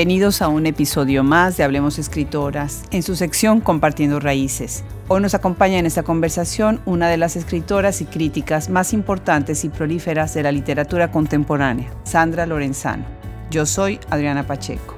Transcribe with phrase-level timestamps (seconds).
[0.00, 4.82] Bienvenidos a un episodio más de Hablemos Escritoras, en su sección Compartiendo Raíces.
[5.08, 9.68] Hoy nos acompaña en esta conversación una de las escritoras y críticas más importantes y
[9.68, 13.04] prolíferas de la literatura contemporánea, Sandra Lorenzano.
[13.50, 14.96] Yo soy Adriana Pacheco.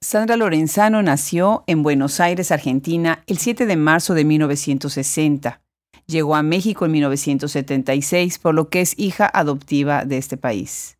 [0.00, 5.63] Sandra Lorenzano nació en Buenos Aires, Argentina, el 7 de marzo de 1960
[6.06, 10.98] Llegó a México en 1976, por lo que es hija adoptiva de este país.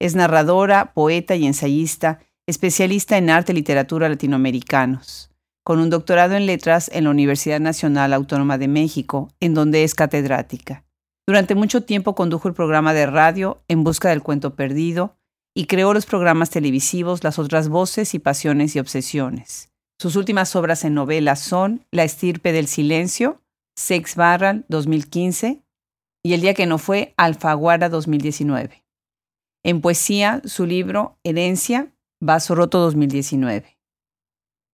[0.00, 5.30] Es narradora, poeta y ensayista, especialista en arte y literatura latinoamericanos,
[5.64, 9.94] con un doctorado en letras en la Universidad Nacional Autónoma de México, en donde es
[9.94, 10.84] catedrática.
[11.26, 15.16] Durante mucho tiempo condujo el programa de radio En Busca del Cuento Perdido
[15.54, 19.70] y creó los programas televisivos Las otras voces y Pasiones y Obsesiones.
[19.98, 23.40] Sus últimas obras en novelas son La estirpe del silencio
[23.76, 25.62] Sex Barral 2015
[26.22, 28.84] y El día que no fue Alfaguara 2019.
[29.64, 33.76] En poesía, su libro Herencia, Vaso Roto 2019.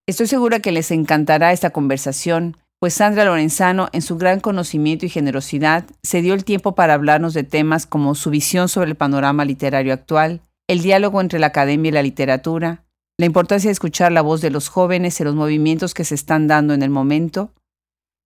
[0.07, 5.09] Estoy segura que les encantará esta conversación, pues Sandra Lorenzano, en su gran conocimiento y
[5.09, 9.45] generosidad, se dio el tiempo para hablarnos de temas como su visión sobre el panorama
[9.45, 12.85] literario actual, el diálogo entre la academia y la literatura,
[13.19, 16.49] la importancia de escuchar la voz de los jóvenes y los movimientos que se están
[16.49, 17.53] dando en el momento,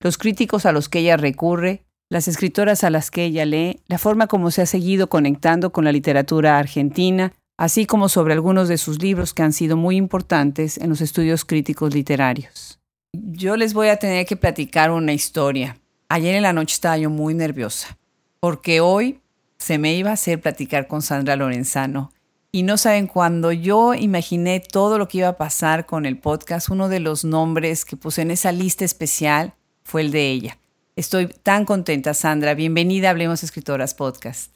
[0.05, 3.97] los críticos a los que ella recurre, las escritoras a las que ella lee, la
[3.97, 8.77] forma como se ha seguido conectando con la literatura argentina, así como sobre algunos de
[8.77, 12.79] sus libros que han sido muy importantes en los estudios críticos literarios.
[13.15, 15.79] Yo les voy a tener que platicar una historia.
[16.11, 17.97] Ayer en la noche estaba yo muy nerviosa,
[18.41, 19.21] porque hoy
[19.57, 22.13] se me iba a hacer platicar con Sandra Lorenzano.
[22.53, 26.69] Y no saben, cuando yo imaginé todo lo que iba a pasar con el podcast,
[26.69, 30.58] uno de los nombres que puse en esa lista especial fue el de ella.
[30.96, 32.55] Estoy tan contenta, Sandra.
[32.55, 34.55] Bienvenida a Hablemos Escritoras Podcast.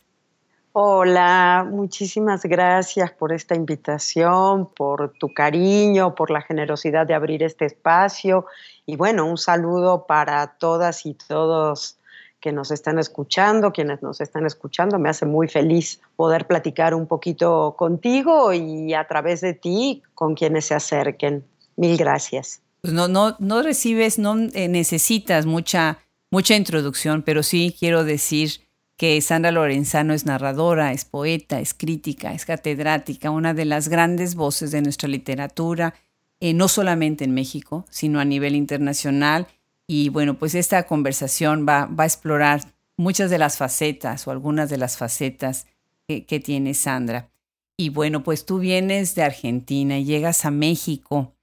[0.72, 7.64] Hola, muchísimas gracias por esta invitación, por tu cariño, por la generosidad de abrir este
[7.64, 8.46] espacio
[8.86, 11.98] y bueno, un saludo para todas y todos
[12.40, 14.98] que nos están escuchando, quienes nos están escuchando.
[14.98, 20.34] Me hace muy feliz poder platicar un poquito contigo y a través de ti con
[20.34, 21.44] quienes se acerquen.
[21.76, 22.60] Mil gracias.
[22.80, 25.98] Pues no, no, no recibes, no eh, necesitas mucha,
[26.30, 28.60] mucha introducción, pero sí quiero decir
[28.96, 34.34] que Sandra Lorenzano es narradora, es poeta, es crítica, es catedrática, una de las grandes
[34.34, 35.94] voces de nuestra literatura,
[36.40, 39.46] eh, no solamente en México, sino a nivel internacional.
[39.86, 42.60] Y bueno, pues esta conversación va, va a explorar
[42.96, 45.66] muchas de las facetas o algunas de las facetas
[46.06, 47.30] que, que tiene Sandra.
[47.76, 51.37] Y bueno, pues tú vienes de Argentina y llegas a México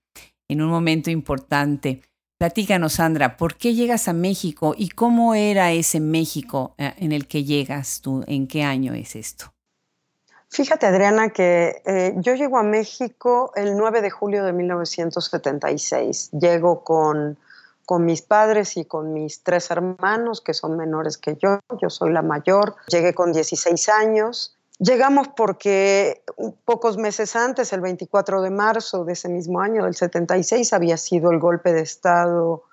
[0.48, 2.02] en un momento importante.
[2.38, 7.28] Platícanos, Sandra, ¿por qué llegas a México y cómo era ese México eh, en el
[7.28, 8.24] que llegas tú?
[8.28, 9.54] ¿En qué año es esto?
[10.50, 16.32] Fíjate, Adriana, que eh, yo llego a México el 9 de julio de 1976.
[16.32, 17.38] Llego con,
[17.86, 21.60] con mis padres y con mis tres hermanos, que son menores que yo.
[21.82, 22.76] Yo soy la mayor.
[22.88, 24.55] Llegué con 16 años.
[24.80, 26.22] Llegamos porque
[26.66, 31.32] pocos meses antes, el 24 de marzo de ese mismo año, del 76, había sido
[31.32, 32.64] el golpe de Estado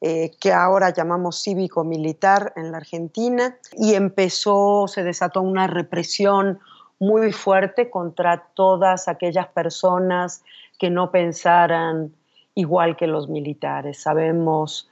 [0.00, 6.58] eh, que ahora llamamos cívico-militar en la Argentina y empezó, se desató una represión
[6.98, 10.42] muy fuerte contra todas aquellas personas
[10.78, 12.12] que no pensaran
[12.54, 14.02] igual que los militares.
[14.02, 14.90] Sabemos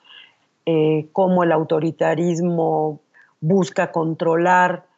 [0.67, 3.01] eh, cómo el autoritarismo
[3.41, 4.90] busca controlar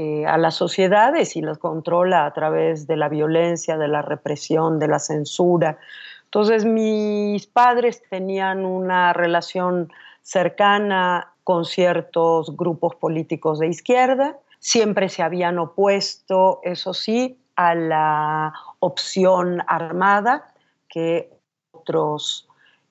[0.00, 4.78] eh, a las sociedades y las controla a través de la violencia, de la represión,
[4.78, 5.76] de la censura.
[6.22, 9.92] Entonces mis padres tenían una relación
[10.22, 18.54] cercana con ciertos grupos políticos de izquierda, siempre se habían opuesto, eso sí, a la
[18.78, 20.54] opción armada
[20.88, 21.28] que
[21.72, 22.48] otros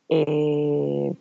[0.09, 1.13] eh,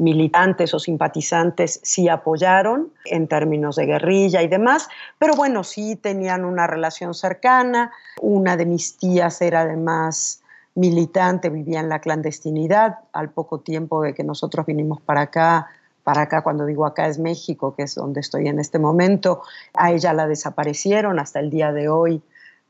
[0.00, 4.88] militantes o simpatizantes sí apoyaron en términos de guerrilla y demás,
[5.18, 7.92] pero bueno, sí tenían una relación cercana.
[8.20, 10.42] Una de mis tías era además
[10.74, 15.68] militante, vivía en la clandestinidad al poco tiempo de que nosotros vinimos para acá.
[16.02, 19.42] Para acá, cuando digo acá es México, que es donde estoy en este momento,
[19.74, 22.22] a ella la desaparecieron hasta el día de hoy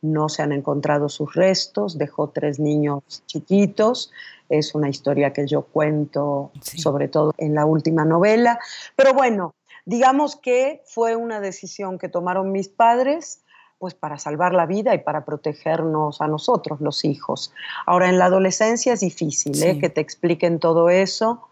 [0.02, 4.10] no se han encontrado sus restos, dejó tres niños chiquitos,
[4.50, 8.58] es una historia que yo cuento sobre todo en la última novela,
[8.96, 9.54] pero bueno,
[9.86, 13.42] digamos que fue una decisión que tomaron mis padres
[13.78, 17.50] pues para salvar la vida y para protegernos a nosotros, los hijos.
[17.86, 19.78] Ahora, en la adolescencia es difícil ¿eh?
[19.78, 21.48] que te expliquen todo eso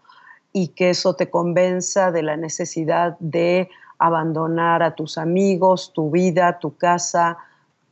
[0.53, 6.59] y que eso te convenza de la necesidad de abandonar a tus amigos, tu vida,
[6.59, 7.39] tu casa,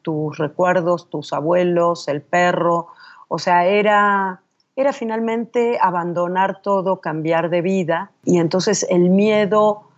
[0.03, 2.87] tus recuerdos, tus abuelos, el perro.
[3.27, 4.41] O sea, era,
[4.77, 8.11] era finalmente abandonar todo, cambiar de vida.
[8.23, 9.89] Y entonces el miedo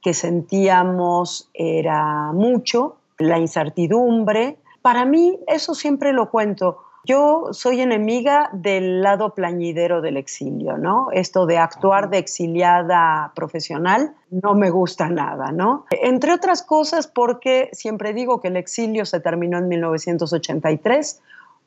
[0.00, 4.58] que sentíamos era mucho, la incertidumbre.
[4.80, 11.08] Para mí, eso siempre lo cuento, yo soy enemiga del lado plañidero del exilio, ¿no?
[11.10, 15.84] Esto de actuar de exiliada profesional no me gusta nada, ¿no?
[15.90, 21.20] Entre otras cosas porque siempre digo que el exilio se terminó en 1983,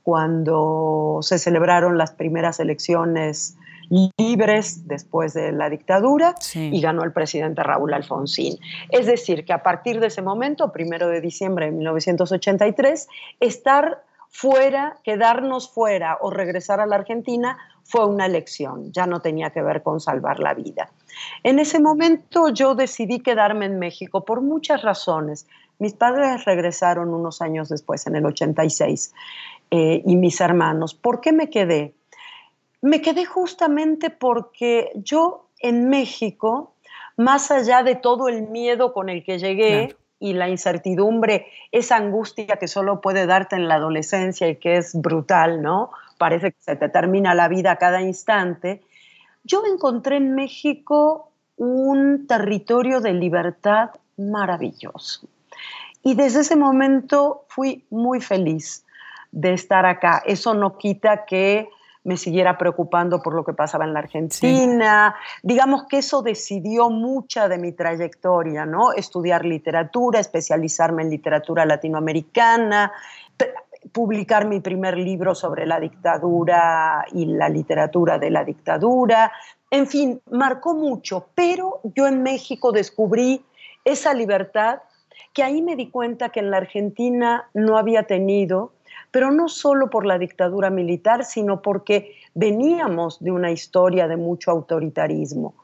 [0.05, 3.57] cuando se celebraron las primeras elecciones
[3.89, 8.59] libres después de la dictadura y ganó el presidente Raúl Alfonsín.
[8.91, 13.07] Es decir, que a partir de ese momento, primero de diciembre de 1983,
[13.39, 19.49] estar fuera, quedarnos fuera o regresar a la Argentina fue una elección, ya no tenía
[19.49, 20.91] que ver con salvar la vida.
[21.41, 25.47] En ese momento yo decidí quedarme en México por muchas razones.
[25.79, 29.13] Mis padres regresaron unos años después, en el 86,
[29.75, 30.93] eh, y mis hermanos.
[30.93, 31.93] ¿Por qué me quedé?
[32.81, 36.73] Me quedé justamente porque yo en México,
[37.17, 42.55] más allá de todo el miedo con el que llegué, y la incertidumbre, esa angustia
[42.57, 45.91] que solo puede darte en la adolescencia y que es brutal, ¿no?
[46.17, 48.81] Parece que se te termina la vida a cada instante.
[49.43, 55.27] Yo encontré en México un territorio de libertad maravilloso.
[56.01, 58.84] Y desde ese momento fui muy feliz
[59.35, 60.23] de estar acá.
[60.25, 61.69] Eso no quita que
[62.05, 65.15] me siguiera preocupando por lo que pasaba en la Argentina.
[65.43, 68.93] Digamos que eso decidió mucha de mi trayectoria, ¿no?
[68.93, 72.93] Estudiar literatura, especializarme en literatura latinoamericana,
[73.91, 79.31] publicar mi primer libro sobre la dictadura y la literatura de la dictadura.
[79.69, 83.43] En fin, marcó mucho, pero yo en México descubrí
[83.83, 84.79] esa libertad
[85.33, 88.74] que ahí me di cuenta que en la Argentina no había tenido
[89.15, 94.51] pero no solo por la dictadura militar, sino porque veníamos de una historia de mucho
[94.51, 95.55] autoritarismo.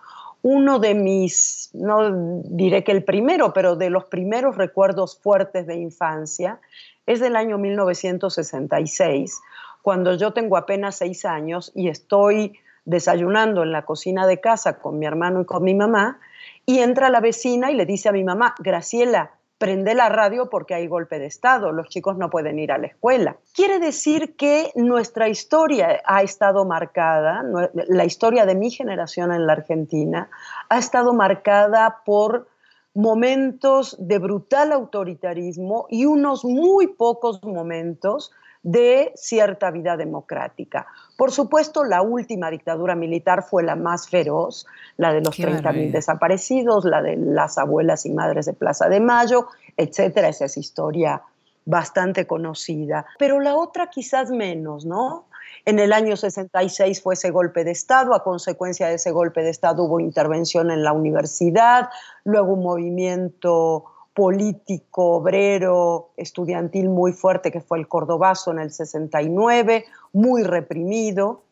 [0.41, 5.75] Uno de mis, no diré que el primero, pero de los primeros recuerdos fuertes de
[5.75, 6.61] infancia
[7.05, 9.41] es del año 1966,
[9.81, 14.97] cuando yo tengo apenas seis años y estoy desayunando en la cocina de casa con
[14.97, 16.21] mi hermano y con mi mamá,
[16.65, 19.31] y entra la vecina y le dice a mi mamá, Graciela,
[19.61, 22.87] prende la radio porque hay golpe de Estado, los chicos no pueden ir a la
[22.87, 23.37] escuela.
[23.53, 29.53] Quiere decir que nuestra historia ha estado marcada, la historia de mi generación en la
[29.53, 30.31] Argentina
[30.67, 32.47] ha estado marcada por
[32.95, 38.31] momentos de brutal autoritarismo y unos muy pocos momentos
[38.63, 40.87] de cierta vida democrática.
[41.21, 44.65] Por supuesto, la última dictadura militar fue la más feroz,
[44.97, 49.45] la de los 30.000 desaparecidos, la de las abuelas y madres de Plaza de Mayo,
[49.77, 50.29] etcétera.
[50.29, 51.21] Esa es historia
[51.63, 53.05] bastante conocida.
[53.19, 55.25] Pero la otra quizás menos, ¿no?
[55.65, 59.51] En el año 66 fue ese golpe de Estado, a consecuencia de ese golpe de
[59.51, 61.89] Estado hubo intervención en la universidad,
[62.23, 69.85] luego un movimiento político, obrero, estudiantil muy fuerte que fue el Cordobazo en el 69,
[70.13, 71.43] muy reprimido.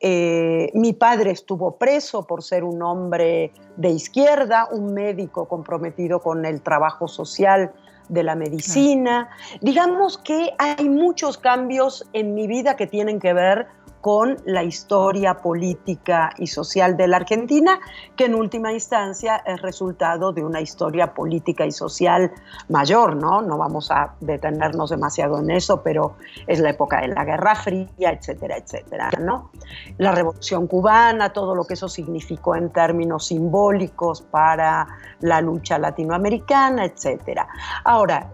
[0.00, 6.46] Eh, mi padre estuvo preso por ser un hombre de izquierda, un médico comprometido con
[6.46, 7.72] el trabajo social
[8.08, 9.28] de la medicina.
[9.60, 13.68] Digamos que hay muchos cambios en mi vida que tienen que ver
[14.00, 17.78] con la historia política y social de la Argentina,
[18.16, 22.32] que en última instancia es resultado de una historia política y social
[22.68, 23.42] mayor, ¿no?
[23.42, 26.16] No vamos a detenernos demasiado en eso, pero
[26.46, 29.50] es la época de la Guerra Fría, etcétera, etcétera, ¿no?
[29.98, 34.86] La Revolución Cubana, todo lo que eso significó en términos simbólicos para
[35.20, 37.46] la lucha latinoamericana, etcétera.
[37.84, 38.30] Ahora,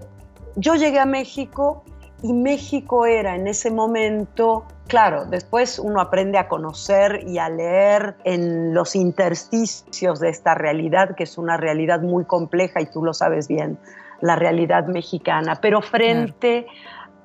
[0.55, 1.83] yo llegué a México
[2.23, 8.15] y México era en ese momento Claro, después uno aprende a conocer y a leer
[8.23, 13.13] en los intersticios de esta realidad, que es una realidad muy compleja y tú lo
[13.13, 13.79] sabes bien,
[14.21, 15.59] la realidad mexicana.
[15.61, 16.67] Pero frente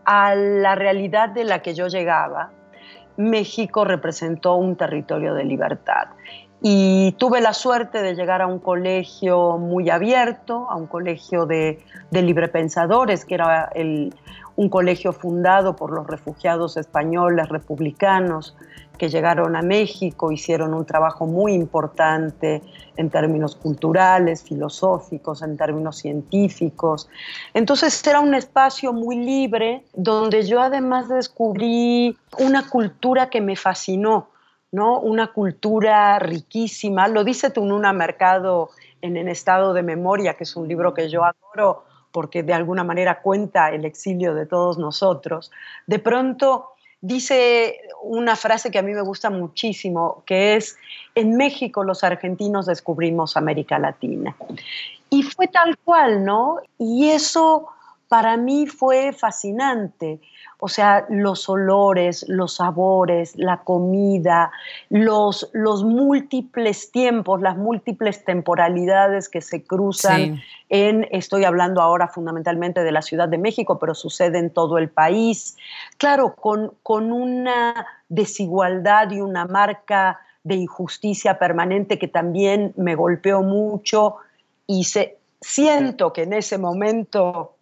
[0.06, 2.50] a la realidad de la que yo llegaba,
[3.18, 6.08] México representó un territorio de libertad.
[6.64, 11.84] Y tuve la suerte de llegar a un colegio muy abierto, a un colegio de,
[12.12, 14.14] de librepensadores, que era el,
[14.62, 18.56] un colegio fundado por los refugiados españoles republicanos
[19.00, 22.62] que llegaron a México, hicieron un trabajo muy importante
[22.96, 27.10] en términos culturales, filosóficos, en términos científicos.
[27.56, 34.30] Entonces era un espacio muy libre donde yo además descubrí una cultura que me fascinó,
[34.72, 35.00] ¿no?
[35.00, 37.08] Una cultura riquísima.
[37.08, 38.70] Lo dice Tununa Mercado
[39.02, 42.84] en El estado de memoria, que es un libro que yo adoro porque de alguna
[42.84, 45.52] manera cuenta el exilio de todos nosotros.
[45.88, 50.78] De pronto dice una frase que a mí me gusta muchísimo, que es,
[51.16, 54.36] en México los argentinos descubrimos América Latina.
[55.10, 56.58] Y fue tal cual, ¿no?
[56.78, 57.68] Y eso
[58.08, 60.20] para mí fue fascinante.
[60.64, 64.52] O sea, los olores, los sabores, la comida,
[64.90, 70.40] los, los múltiples tiempos, las múltiples temporalidades que se cruzan
[70.70, 74.90] en, estoy hablando ahora fundamentalmente de la Ciudad de México, pero sucede en todo el
[74.90, 75.58] país.
[75.98, 83.42] Claro, con, con una desigualdad y una marca de injusticia permanente que también me golpeó
[83.42, 84.18] mucho
[84.68, 87.56] y se, siento que en ese momento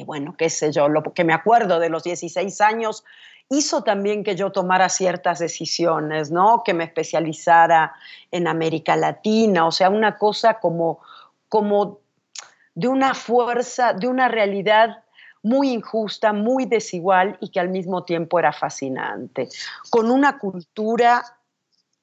[0.00, 3.04] que bueno, qué sé yo, lo que me acuerdo de los 16 años,
[3.50, 6.62] hizo también que yo tomara ciertas decisiones, ¿no?
[6.64, 7.92] Que me especializara
[8.30, 11.00] en América Latina, o sea, una cosa como,
[11.50, 11.98] como
[12.74, 15.04] de una fuerza, de una realidad
[15.42, 19.50] muy injusta, muy desigual y que al mismo tiempo era fascinante,
[19.90, 21.22] con una cultura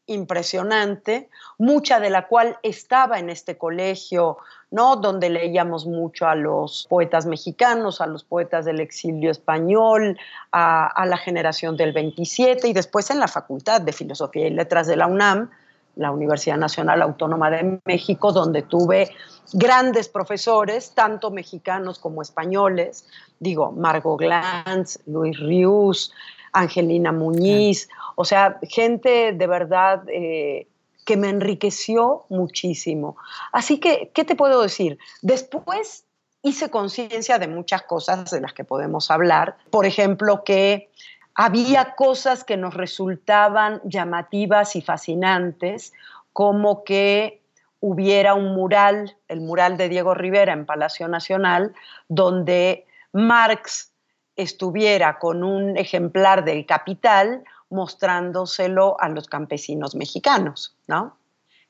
[0.06, 4.38] impresionante, mucha de la cual estaba en este colegio,
[4.72, 4.98] ¿no?
[4.98, 10.18] Donde leíamos mucho a los poetas mexicanos, a los poetas del exilio español,
[10.52, 14.98] a, la generación del 27 y después en la Facultad de Filosofía y Letras de
[14.98, 15.50] la UNAM,
[15.96, 19.10] la Universidad Nacional Autónoma de México, donde tuve
[19.54, 23.08] grandes profesores, tanto mexicanos como españoles,
[23.40, 26.12] digo, Margot Glantz, Luis Rius,
[26.52, 30.68] Angelina Muñiz, o sea, gente de verdad eh,
[31.08, 33.16] que me enriqueció muchísimo.
[33.54, 35.00] Así que, ¿qué te puedo decir?
[35.22, 36.04] Después
[36.42, 39.56] hice conciencia de muchas cosas de las que podemos hablar.
[39.72, 40.92] Por ejemplo, que
[41.34, 45.94] había cosas que nos resultaban llamativas y fascinantes,
[46.34, 47.42] como que
[47.80, 51.74] hubiera un mural, el mural de Diego Rivera en Palacio Nacional,
[52.10, 53.94] donde Marx
[54.36, 61.18] estuviera con un ejemplar del Capital mostrándoselo a los campesinos mexicanos, ¿no?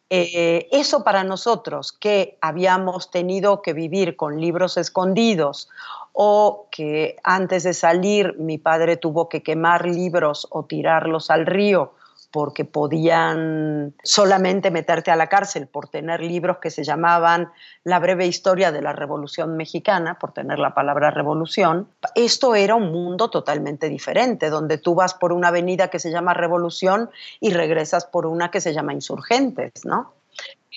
[0.09, 5.67] Eh, eso para nosotros que habíamos tenido que vivir con libros escondidos
[6.13, 11.91] o que antes de salir mi padre tuvo que quemar libros o tirarlos al río
[12.31, 17.51] porque podían solamente meterte a la cárcel por tener libros que se llamaban
[17.83, 21.87] La breve historia de la Revolución Mexicana, por tener la palabra revolución.
[22.15, 26.33] Esto era un mundo totalmente diferente, donde tú vas por una avenida que se llama
[26.33, 30.13] Revolución y regresas por una que se llama Insurgentes, ¿no?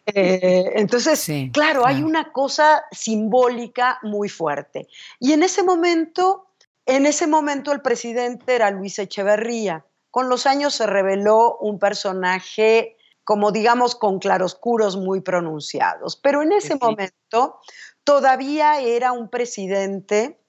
[0.07, 4.89] Eh, entonces, claro, hay una cosa simbólica muy fuerte.
[5.19, 6.47] Y en ese momento,
[6.87, 12.97] en ese momento el presidente era Luis Echeverría con los años se reveló un personaje
[13.25, 17.61] como digamos con claroscuros muy pronunciados, pero en ese momento
[18.03, 20.41] todavía era un presidente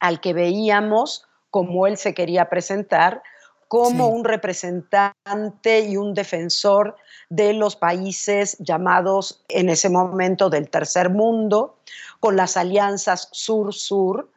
[0.00, 3.22] al que veíamos como él se quería presentar,
[3.68, 6.96] como un representante y un defensor
[7.28, 11.78] de los países llamados en ese momento del tercer mundo,
[12.18, 14.32] con las alianzas sur-sur,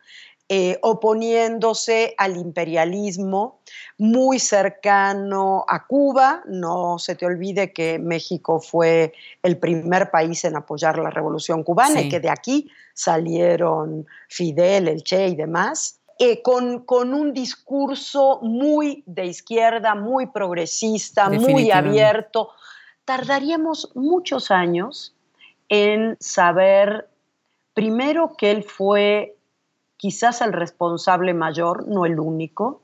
[0.49, 3.61] eh, oponiéndose al imperialismo
[3.97, 6.43] muy cercano a Cuba.
[6.45, 12.01] No se te olvide que México fue el primer país en apoyar la revolución cubana
[12.01, 16.01] y que de aquí salieron Fidel, el Che y demás.
[16.19, 22.49] Eh, con, con, un discurso muy de izquierda, muy progresista, muy abierto.
[23.05, 25.15] Tardaríamos muchos años
[25.69, 27.07] en saber,
[27.73, 29.35] primero, que él fue
[30.03, 32.81] quizás el responsable mayor, no el único,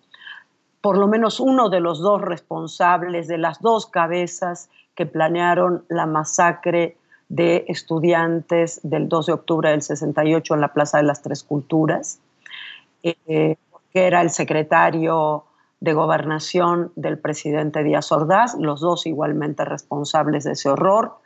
[0.79, 6.05] por lo menos uno de los dos responsables, de las dos cabezas que planearon la
[6.05, 6.95] masacre
[7.27, 12.21] de estudiantes del 2 de octubre del 68 en la Plaza de las Tres Culturas,
[13.03, 13.57] eh,
[13.91, 15.43] que era el secretario
[15.81, 21.17] de gobernación del presidente Díaz Ordaz, los dos igualmente responsables de ese horror.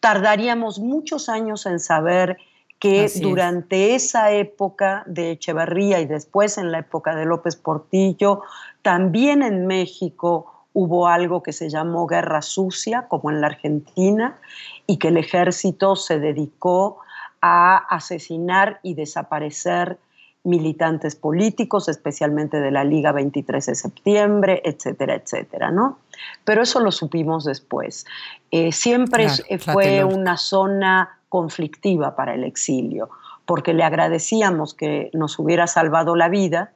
[0.00, 2.38] Tardaríamos muchos años en saber
[2.84, 8.42] que durante esa época de Echeverría y después en la época de López Portillo,
[8.82, 14.38] también en México hubo algo que se llamó guerra sucia, como en la Argentina,
[14.86, 16.98] y que el ejército se dedicó
[17.40, 19.98] a asesinar y desaparecer
[20.42, 26.00] militantes políticos, especialmente de la Liga 23 de septiembre, etcétera, etcétera, ¿no?
[26.44, 28.04] Pero eso lo supimos después.
[28.50, 33.10] Eh, siempre fue una zona conflictiva para el exilio,
[33.44, 36.74] porque le agradecíamos que nos hubiera salvado la vida,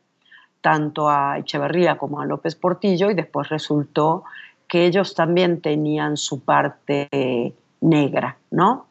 [0.63, 4.25] tanto a Echeverría como a López Portillo, y después resultó
[4.67, 8.87] que ellos también tenían su parte negra, ¿no?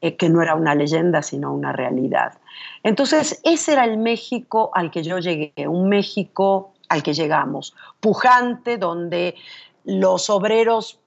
[0.00, 2.32] Eh, que no era una leyenda, sino una realidad.
[2.82, 8.78] Entonces, ese era el México al que yo llegué, un México al que llegamos, pujante,
[8.78, 9.36] donde
[9.84, 10.98] los obreros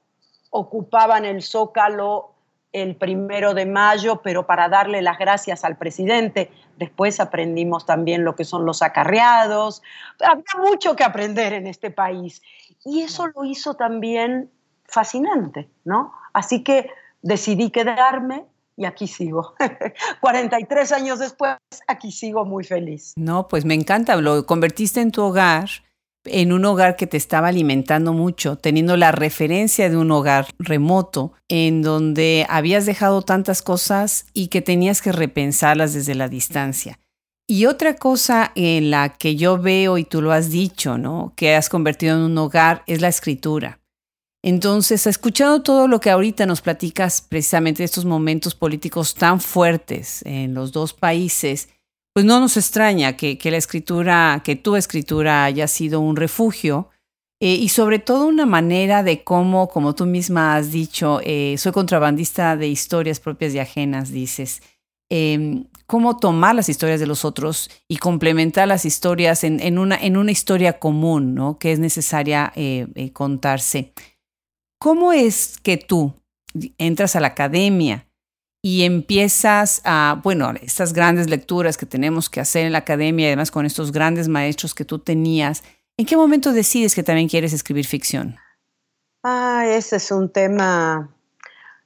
[0.50, 2.37] ocupaban el zócalo
[2.82, 6.52] el primero de mayo, pero para darle las gracias al presidente.
[6.78, 9.82] Después aprendimos también lo que son los acarreados.
[10.20, 12.42] Había mucho que aprender en este país.
[12.86, 14.50] Y eso lo hizo también
[14.86, 16.14] fascinante, ¿no?
[16.34, 16.90] Así que
[17.22, 19.56] decidí quedarme y aquí sigo.
[20.22, 21.58] 43 años después,
[21.88, 23.14] aquí sigo muy feliz.
[23.18, 24.16] No, pues me encanta.
[24.16, 25.68] Lo convertiste en tu hogar
[26.30, 31.34] en un hogar que te estaba alimentando mucho, teniendo la referencia de un hogar remoto
[31.48, 37.00] en donde habías dejado tantas cosas y que tenías que repensarlas desde la distancia.
[37.50, 41.34] Y otra cosa en la que yo veo, y tú lo has dicho, ¿no?
[41.38, 43.80] Que has convertido en un hogar, es la escritura.
[44.44, 50.22] Entonces, escuchando todo lo que ahorita nos platicas precisamente de estos momentos políticos tan fuertes
[50.26, 51.70] en los dos países,
[52.18, 56.90] pues no nos extraña que, la escritura, que tu escritura haya sido un refugio
[57.40, 61.74] eh, y sobre todo una manera de cómo, como tú misma has dicho, eh, soy
[61.74, 64.64] contrabandista de historias propias y ajenas, dices,
[65.12, 70.18] em, cómo tomar las historias de los otros y complementar las historias en, una, en
[70.18, 71.60] una historia común, ¿no?
[71.60, 73.94] Que es necesaria eh, contarse.
[74.80, 76.16] ¿Cómo es que tú
[76.80, 78.07] entras a la academia
[78.68, 83.50] y empiezas a, bueno, estas grandes lecturas que tenemos que hacer en la academia además
[83.50, 85.64] con estos grandes maestros que tú tenías,
[85.96, 88.36] ¿en qué momento decides que también quieres escribir ficción?
[89.24, 91.16] Ah, ese es un tema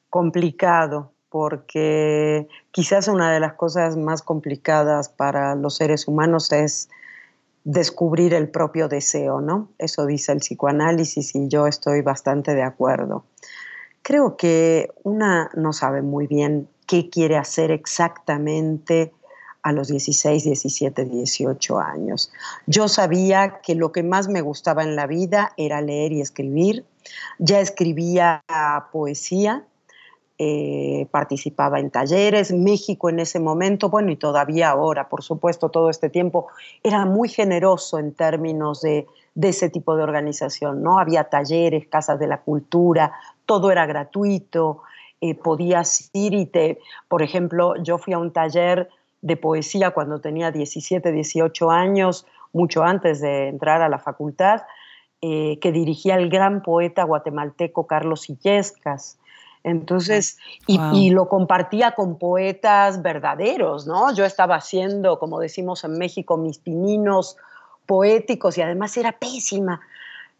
[0.10, 6.90] complicado porque quizás una de las cosas más complicadas para los seres humanos es
[7.64, 9.70] descubrir el propio deseo, ¿no?
[9.78, 13.26] Eso dice el psicoanálisis y yo estoy bastante de acuerdo.
[14.02, 19.14] Creo que una no sabe muy bien qué quiere hacer exactamente
[19.64, 22.34] a los 16, 17, 18 años.
[22.68, 26.84] Yo sabía que lo que más me gustaba en la vida era leer y escribir.
[27.40, 28.44] Ya escribía
[28.92, 29.64] poesía,
[30.38, 32.52] eh, participaba en talleres.
[32.52, 36.48] México en ese momento, bueno, y todavía ahora, por supuesto, todo este tiempo,
[36.84, 41.00] era muy generoso en términos de, de ese tipo de organización, ¿no?
[41.00, 43.14] Había talleres, casas de la cultura,
[43.46, 44.82] todo era gratuito,
[45.22, 48.90] eh, podías ir y te, por ejemplo, yo fui a un taller
[49.22, 54.64] de poesía cuando tenía 17, 18 años, mucho antes de entrar a la facultad,
[55.22, 59.20] eh, que dirigía el gran poeta guatemalteco Carlos Illescas.
[59.64, 64.12] Entonces, y, y, lo compartía con poetas verdaderos, ¿no?
[64.12, 67.38] Yo estaba haciendo, como decimos en México, mis pininos
[67.86, 69.82] poéticos y además era pésima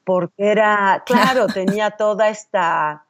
[0.04, 3.06] porque era, claro, tenía toda esta,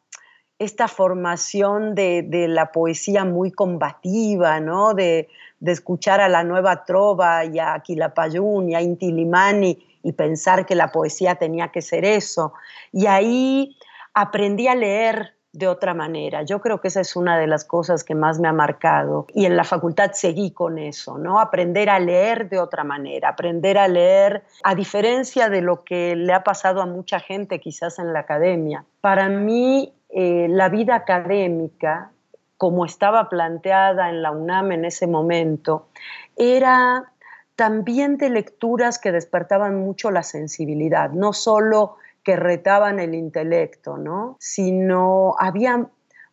[0.64, 4.94] esta formación de, la poesía muy combativa, ¿no?
[4.94, 5.28] De,
[5.66, 10.92] escuchar a la nueva trova y a Quilapayún y a Intilimani y pensar que la
[10.92, 12.54] poesía tenía que ser eso.
[12.92, 13.78] Y ahí
[14.14, 16.44] aprendí a leer de otra manera.
[16.44, 19.46] Yo creo que esa es una de las cosas que más me ha marcado y
[19.46, 21.40] en la facultad seguí con eso, ¿no?
[21.40, 26.34] Aprender a leer de otra manera, aprender a leer a diferencia de lo que le
[26.34, 28.86] ha pasado a mucha gente quizás en la academia.
[29.02, 32.12] Para mí eh, la vida académica,
[32.58, 35.88] como estaba planteada en la UNAM en ese momento,
[36.36, 37.12] era
[37.56, 44.36] también de lecturas que despertaban mucho la sensibilidad, no solo que retaban el intelecto, ¿no?
[44.40, 45.88] Sino había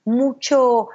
[0.05, 0.89] mucho,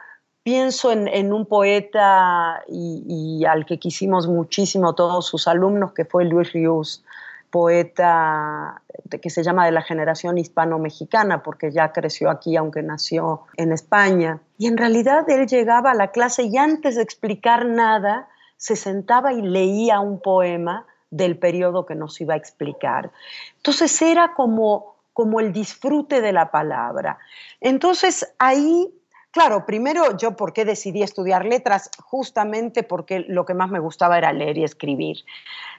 [0.44, 6.52] pienso en, un poeta y, al que quisimos muchísimo todos sus alumnos, que fue Luis
[6.52, 7.04] Rius,
[7.54, 8.82] poeta
[9.22, 14.42] que se llama de la generación hispano-mexicana, porque ya creció aquí, aunque nació en España.
[14.58, 19.34] Y en realidad él llegaba a la clase y antes de explicar nada, se sentaba
[19.34, 23.12] y leía un poema del periodo que nos iba a explicar.
[23.58, 27.20] Entonces era como, como el disfrute de la palabra.
[27.62, 28.92] Entonces ahí,
[29.30, 34.18] claro, primero yo por qué decidí estudiar letras, justamente porque lo que más me gustaba
[34.18, 35.18] era leer y escribir,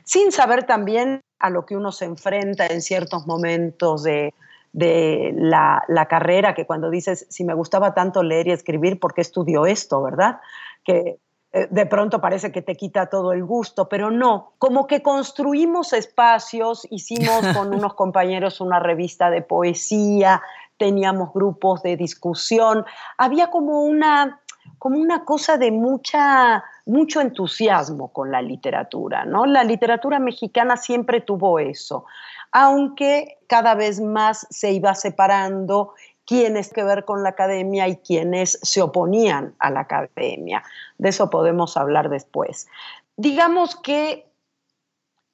[0.04, 4.32] sin saber también a lo que uno se enfrenta en ciertos momentos de,
[4.72, 9.20] la, la, carrera, que cuando dices, si me gustaba tanto leer y escribir, ¿por qué
[9.20, 10.40] estudio esto, verdad?
[10.84, 11.18] Que
[11.52, 15.92] eh, de pronto parece que te quita todo el gusto, pero no, como que construimos
[15.92, 20.40] espacios, hicimos con unos compañeros una revista de poesía,
[20.78, 22.86] teníamos grupos de discusión,
[23.18, 24.40] había como una,
[24.84, 29.46] como una cosa de mucha, mucho entusiasmo con la literatura, ¿no?
[29.46, 32.04] La literatura mexicana siempre tuvo eso.
[32.52, 35.94] aunque cada vez más se iba separando
[36.26, 40.62] quiénes que ver con la academia y quienes se oponían a la academia.
[40.98, 42.68] De eso podemos hablar después.
[43.16, 44.26] Digamos que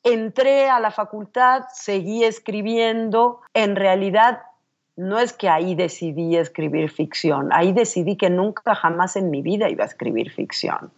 [0.05, 4.43] entré a la facultad, seguí escribiendo, en realidad
[5.01, 9.71] no es que ahí decidí escribir ficción, ahí decidí que nunca jamás en mi vida
[9.71, 10.93] iba a escribir ficción.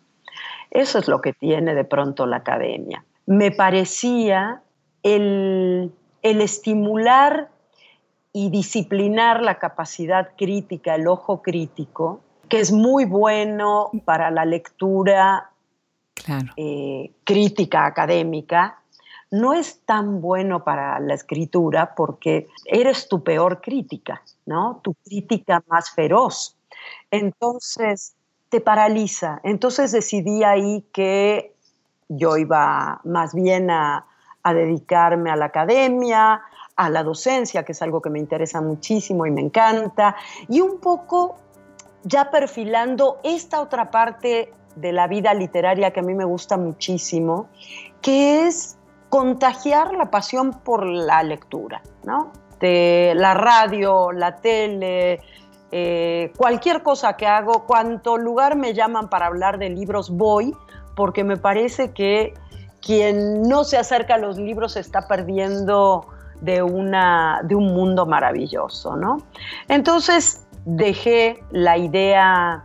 [0.72, 3.04] Eso es lo que tiene de pronto la academia.
[3.26, 4.62] Me parecía
[5.04, 7.48] el, el estimular
[8.32, 15.50] y disciplinar la capacidad crítica, el ojo crítico, que es muy bueno para la lectura
[16.56, 18.81] eh, crítica académica,
[19.32, 24.80] no es tan bueno para la escritura porque eres tu peor crítica, ¿no?
[24.84, 26.56] Tu crítica más feroz.
[27.10, 28.14] Entonces,
[28.50, 29.40] te paraliza.
[29.42, 31.54] Entonces decidí ahí que
[32.08, 34.06] yo iba más bien a,
[34.42, 36.42] a dedicarme a la academia,
[36.76, 40.14] a la docencia, que es algo que me interesa muchísimo y me encanta,
[40.46, 41.36] y un poco
[42.04, 47.48] ya perfilando esta otra parte de la vida literaria que a mí me gusta muchísimo,
[48.02, 48.76] que es
[49.12, 52.32] contagiar la pasión por la lectura, ¿no?
[52.60, 55.20] De la radio, la tele,
[55.70, 60.56] eh, cualquier cosa que hago, cuanto lugar me llaman para hablar de libros, voy,
[60.96, 62.32] porque me parece que
[62.80, 66.06] quien no se acerca a los libros está perdiendo
[66.40, 69.18] de, una, de un mundo maravilloso, ¿no?
[69.68, 72.64] Entonces dejé la idea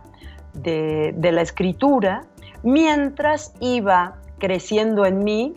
[0.54, 2.22] de, de la escritura
[2.62, 5.54] mientras iba creciendo en mí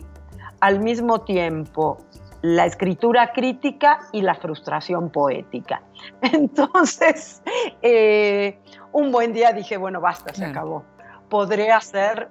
[0.62, 1.98] al mismo tiempo
[2.40, 5.82] la escritura crítica y la frustración poética.
[6.22, 7.42] Entonces,
[7.82, 8.58] eh,
[8.92, 10.84] un buen día dije, bueno, basta, se acabó.
[11.28, 12.28] Podré hacer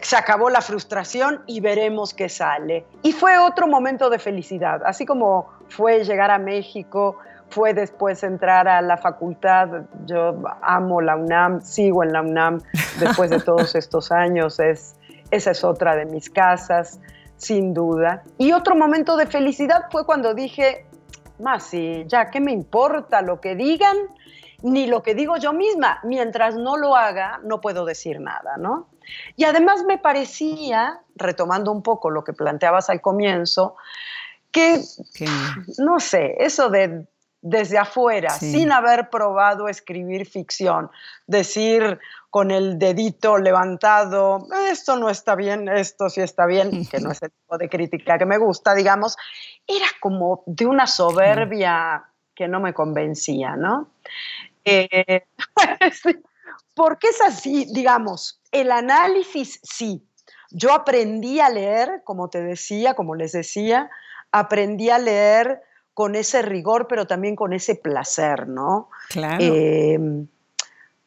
[0.00, 2.86] se acabó la frustración y veremos qué sale.
[3.02, 7.18] Y fue otro momento de felicidad, así como fue llegar a México,
[7.50, 9.68] fue después entrar a la facultad,
[10.06, 12.62] yo amo la UNAM, sigo en la UNAM
[12.98, 14.96] después de todos estos años, es,
[15.30, 16.98] esa es otra de mis casas,
[17.36, 18.22] sin duda.
[18.38, 20.86] Y otro momento de felicidad fue cuando dije,
[21.38, 23.96] más sí, ya, ¿qué me importa lo que digan?
[24.62, 28.88] Ni lo que digo yo misma, mientras no lo haga, no puedo decir nada, ¿no?
[29.36, 33.76] Y además me parecía, retomando un poco lo que planteabas al comienzo,
[34.50, 34.80] que,
[35.78, 37.06] no sé, eso de
[37.42, 40.90] desde afuera, sin haber probado escribir ficción,
[41.26, 41.98] decir
[42.30, 47.22] con el dedito levantado, esto no está bien, esto sí está bien, que no es
[47.22, 49.16] el tipo de crítica que me gusta, digamos,
[49.66, 53.90] era como de una soberbia que no me convencía, ¿no?
[54.64, 55.26] Eh,
[56.74, 60.06] porque es así, digamos, el análisis sí.
[60.50, 63.90] Yo aprendí a leer, como te decía, como les decía,
[64.30, 65.62] aprendí a leer
[65.96, 68.90] con ese rigor, pero también con ese placer, ¿no?
[69.08, 69.38] Claro.
[69.40, 69.98] Eh,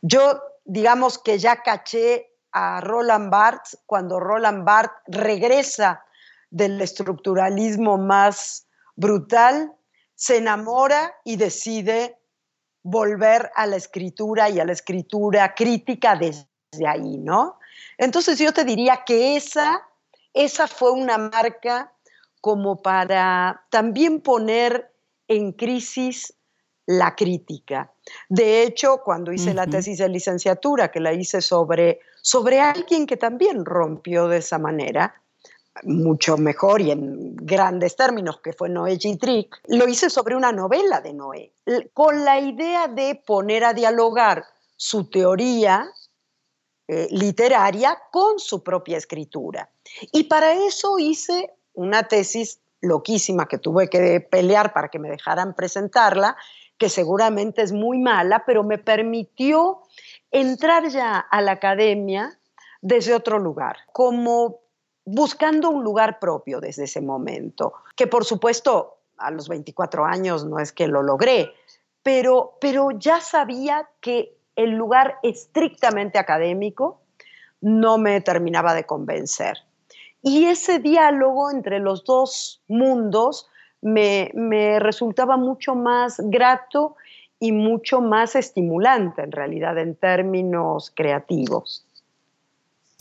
[0.02, 6.04] yo, digamos que ya caché a Roland Barthes cuando Roland Barthes regresa
[6.50, 9.74] del estructuralismo más brutal,
[10.16, 12.18] se enamora y decide
[12.82, 17.60] volver a la escritura y a la escritura crítica desde ahí, ¿no?
[17.96, 19.88] Entonces yo te diría que esa,
[20.34, 21.94] esa fue una marca
[22.42, 24.92] como para también poner
[25.28, 26.34] en crisis
[26.86, 27.94] la crítica.
[28.30, 33.16] De hecho, cuando hice la tesis de licenciatura, que la hice sobre, sobre alguien que
[33.16, 35.14] también rompió de esa manera,
[35.84, 41.00] mucho mejor y en grandes términos, que fue Noé Gitrick, lo hice sobre una novela
[41.00, 41.54] de Noé,
[41.94, 45.88] con la idea de poner a dialogar su teoría
[46.88, 49.70] eh, literaria con su propia escritura.
[50.12, 55.54] Y para eso hice una tesis loquísima que tuve que pelear para que me dejaran
[55.54, 56.38] presentarla,
[56.78, 59.82] que seguramente es muy mala, pero me permitió
[60.32, 62.40] entrar ya a la academia
[62.82, 64.62] desde otro lugar, como
[65.06, 70.60] buscando un lugar propio desde ese momento, que por supuesto a los 24 años no
[70.60, 71.52] es que lo logré,
[72.04, 77.02] pero, pero ya sabía que el lugar estrictamente académico
[77.62, 79.58] no me terminaba de convencer.
[80.22, 83.48] Y ese diálogo entre los dos mundos
[83.82, 86.96] me, me resultaba mucho más grato
[87.40, 91.86] y mucho más estimulante en realidad en términos creativos.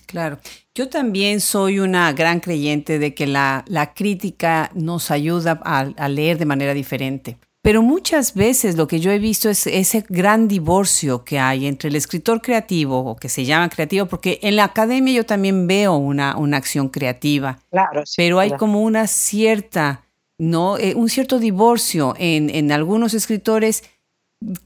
[0.09, 0.39] Claro,
[0.75, 3.63] yo también soy una gran creyente de que la,
[3.95, 7.37] crítica nos ayuda a, leer de manera diferente.
[7.63, 11.89] Pero muchas veces lo que yo he visto es ese gran divorcio que hay entre
[11.89, 15.97] el escritor creativo, o que se llama creativo, porque en la academia yo también veo
[15.97, 17.59] una, una acción creativa.
[17.71, 20.05] Claro, Pero hay como una cierta
[20.39, 20.79] ¿no?
[20.79, 23.83] Eh, un cierto divorcio en, en, algunos escritores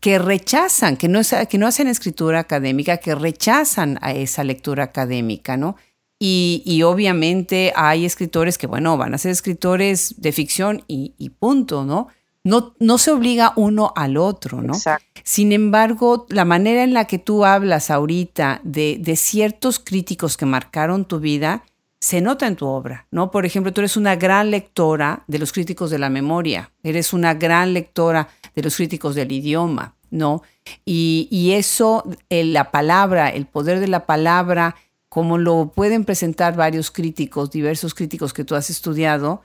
[0.00, 5.56] que rechazan, que no, que no hacen escritura académica, que rechazan a esa lectura académica,
[5.56, 5.76] ¿no?
[6.18, 11.30] Y, y, obviamente hay escritores que, bueno, van a ser escritores de ficción y, y
[11.30, 12.08] punto, ¿no?
[12.44, 14.74] No, no, se obliga uno al otro, ¿no?
[14.74, 15.20] Exacto.
[15.22, 20.46] Sin embargo, la manera en la que tú hablas ahorita de, de ciertos críticos que
[20.46, 21.62] marcaron tu vida,
[22.02, 23.30] se nota en tu obra, ¿no?
[23.30, 27.34] Por ejemplo, tú eres una gran lectora de los críticos de la memoria, eres una
[27.34, 30.42] gran lectora de los críticos del idioma, ¿no?
[30.84, 34.74] Y, y eso, la palabra, el poder de la palabra,
[35.08, 39.42] como lo pueden presentar varios críticos, diversos críticos que tú has estudiado,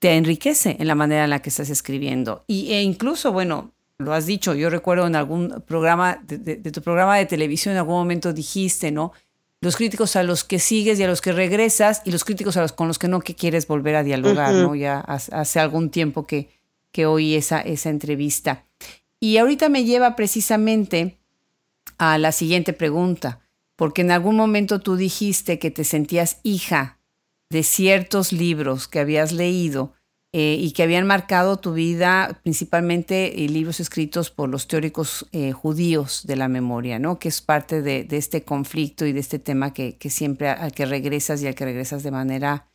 [0.00, 2.44] te enriquece en la manera en la que estás escribiendo.
[2.48, 6.70] Y, e incluso, bueno, lo has dicho, yo recuerdo en algún programa, de, de, de
[6.72, 9.12] tu programa de televisión, en algún momento dijiste, ¿no?
[9.60, 12.62] los críticos a los que sigues y a los que regresas y los críticos a
[12.62, 14.62] los con los que no que quieres volver a dialogar, uh -huh.
[14.62, 14.74] ¿no?
[14.74, 16.48] Ya hace algún tiempo que,
[16.92, 18.64] que oí esa, esa entrevista.
[19.20, 21.18] Y ahorita me lleva precisamente
[21.98, 23.40] a la siguiente pregunta,
[23.76, 26.99] porque en algún momento tú dijiste que te sentías hija
[27.50, 29.92] de ciertos libros que habías leído
[30.32, 35.50] eh, y que habían marcado tu vida, principalmente eh, libros escritos por los teóricos eh,
[35.50, 37.18] judíos de la memoria, ¿no?
[37.18, 40.70] que es parte de, de este conflicto y de este tema que, que, siempre al
[40.70, 42.68] que regresas y al que regresas de manera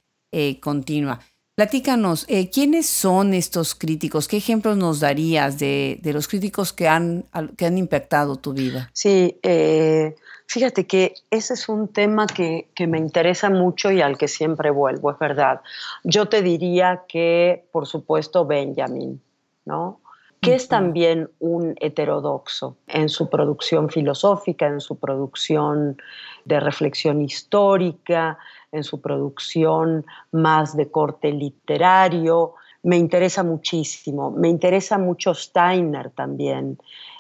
[0.60, 1.22] continua.
[1.56, 4.28] Platícanos, ¿quiénes son estos críticos?
[4.28, 8.90] ¿Qué ejemplos nos darías de, de los críticos que han, que han impactado tu vida?
[8.92, 10.16] Sí, eh,
[10.48, 14.70] Fíjate que ese es un tema que, que, me interesa mucho y al que siempre
[14.70, 15.62] vuelvo, es verdad.
[16.04, 19.22] Yo te diría que, por supuesto, Benjamin,
[19.66, 20.00] ¿no?
[20.46, 25.98] que es también un heterodoxo en su producción filosófica, en su producción
[26.46, 28.38] de reflexión histórica,
[28.72, 32.54] en su producción más de corte literario.
[32.84, 34.30] Me interesa muchísimo.
[34.30, 36.78] Me interesa mucho Steiner también.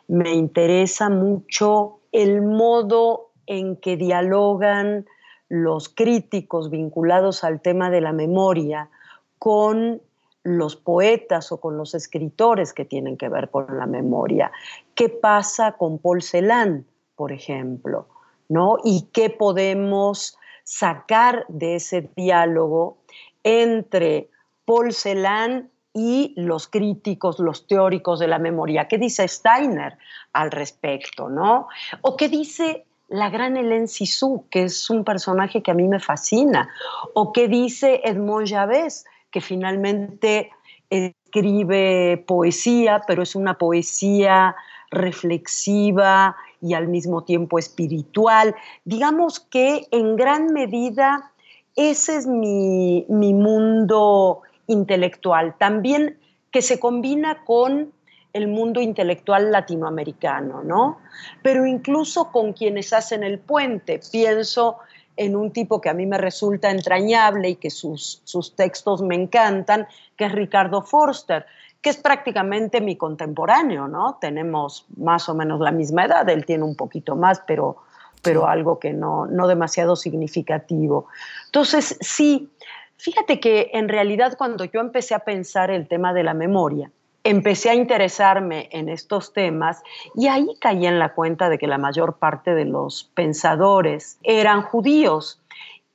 [0.07, 5.06] Me interesa mucho el modo en que dialogan
[5.49, 8.89] los críticos vinculados al tema de la memoria
[9.38, 10.01] con
[10.43, 14.51] los poetas o con los escritores que tienen que ver con la memoria.
[14.93, 18.08] ¿Qué pasa con Paul Celan, por ejemplo?
[18.47, 18.78] ¿no?
[18.84, 22.97] ¿Y qué podemos sacar de ese diálogo
[23.43, 24.30] entre
[24.63, 28.89] Paul Celan y los críticos, los teóricos de la memoria.
[28.89, 29.97] ¿Qué dice Steiner
[30.34, 31.29] al respecto?
[31.29, 31.69] ¿no?
[32.01, 36.01] ¿O qué dice la gran Hélène Cixous, que es un personaje que a mí me
[36.01, 36.69] fascina?
[37.13, 40.51] ¿O qué dice Edmond Javés, que finalmente
[40.89, 44.53] escribe poesía, pero es una poesía
[44.91, 48.53] reflexiva y al mismo tiempo espiritual?
[48.84, 51.31] Digamos que en gran medida
[51.77, 56.17] ese es mi, mi mundo intelectual, también
[56.51, 57.91] que se combina con
[58.34, 60.99] el mundo intelectual latinoamericano, ¿no?
[61.41, 64.01] Pero incluso con quienes hacen el puente.
[64.12, 64.78] Pienso
[65.15, 69.15] en un tipo que a mí me resulta entrañable y que sus, sus textos me
[69.15, 71.45] encantan, que es Ricardo Forster,
[71.82, 74.17] que es prácticamente mi contemporáneo, ¿no?
[74.19, 77.78] Tenemos más o menos la misma edad, él tiene un poquito más, pero,
[78.21, 81.08] pero algo que no, no demasiado significativo.
[81.45, 82.49] Entonces, sí,
[82.97, 86.91] Fíjate que en realidad cuando yo empecé a pensar el tema de la memoria,
[87.23, 89.81] empecé a interesarme en estos temas
[90.15, 94.62] y ahí caí en la cuenta de que la mayor parte de los pensadores eran
[94.62, 95.41] judíos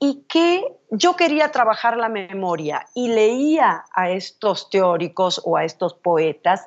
[0.01, 5.95] y que yo quería trabajar la memoria y leía a estos teóricos o a estos
[5.95, 6.67] poetas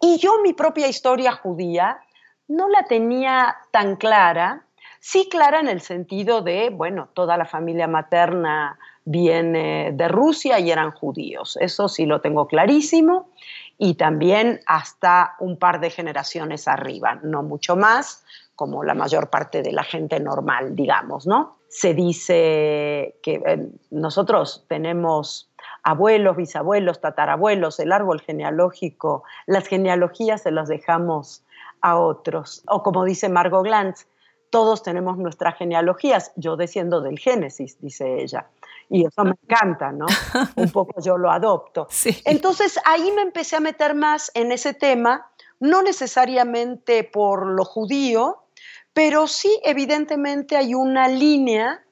[0.00, 2.00] y yo mi propia historia judía
[2.46, 4.64] no la tenía tan clara,
[5.00, 10.70] sí clara en el sentido de, bueno, toda la familia materna viene de Rusia y
[10.70, 11.56] eran judíos.
[11.62, 13.30] Eso sí lo tengo clarísimo.
[13.78, 19.62] Y también hasta un par de generaciones arriba, no mucho más, como la mayor parte
[19.62, 21.56] de la gente normal, digamos, ¿no?
[21.68, 25.48] Se dice que eh, nosotros tenemos
[25.84, 31.44] abuelos, bisabuelos, tatarabuelos, el árbol genealógico, las genealogías se las dejamos
[31.80, 32.62] a otros.
[32.66, 34.06] O como dice Margot Glantz,
[34.50, 36.32] todos tenemos nuestras genealogías.
[36.36, 38.48] Yo desciendo del Génesis, dice ella
[38.90, 40.06] y eso me encanta, ¿no?
[40.56, 41.86] Un poco yo lo adopto.
[41.90, 42.20] Sí.
[42.24, 48.44] Entonces ahí me empecé a meter más en ese tema, no necesariamente por lo judío,
[48.92, 51.84] pero sí evidentemente hay una línea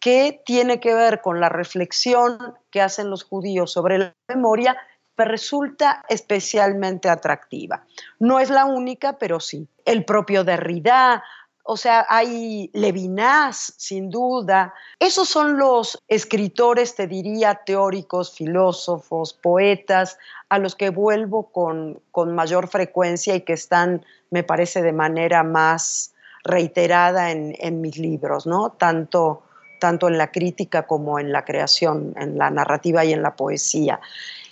[0.00, 2.38] que tiene que ver con la reflexión
[2.70, 4.76] que hacen los judíos sobre la memoria,
[5.16, 7.84] pero resulta especialmente atractiva.
[8.20, 9.66] No es la única, pero sí.
[9.84, 11.24] El propio Derrida
[11.70, 14.72] o sea, hay Levinas, sin duda.
[14.98, 20.16] Esos son los escritores, te diría, teóricos, filósofos, poetas,
[20.48, 22.00] a los que vuelvo con,
[22.34, 28.70] mayor frecuencia y que están, me parece, de manera más reiterada en, mis libros, ¿no?
[28.70, 29.42] Tanto,
[29.78, 34.00] tanto en la crítica como en la creación, en la narrativa y en la poesía.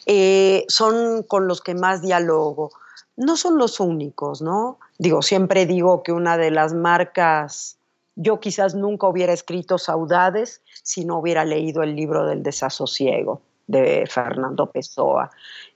[0.04, 2.72] Eh, son con los que más dialogo
[3.16, 4.78] no son los únicos, ¿no?
[4.98, 7.78] Digo, siempre digo que una de las marcas,
[8.14, 14.06] yo quizás nunca hubiera escrito Saudades si no hubiera leído el libro del desasosiego de
[14.08, 15.30] Fernando Pessoa.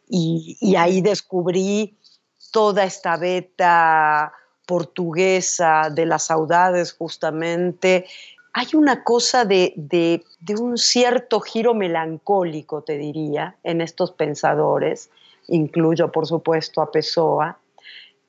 [0.09, 1.97] Y, ahí descubrí
[2.53, 4.33] toda esta beta
[4.67, 8.07] portuguesa de las saudades justamente.
[8.53, 10.25] Hay una cosa de, de,
[10.59, 15.11] un cierto giro melancólico, te diría, en estos pensadores,
[15.51, 17.59] incluyo por supuesto a Pessoa,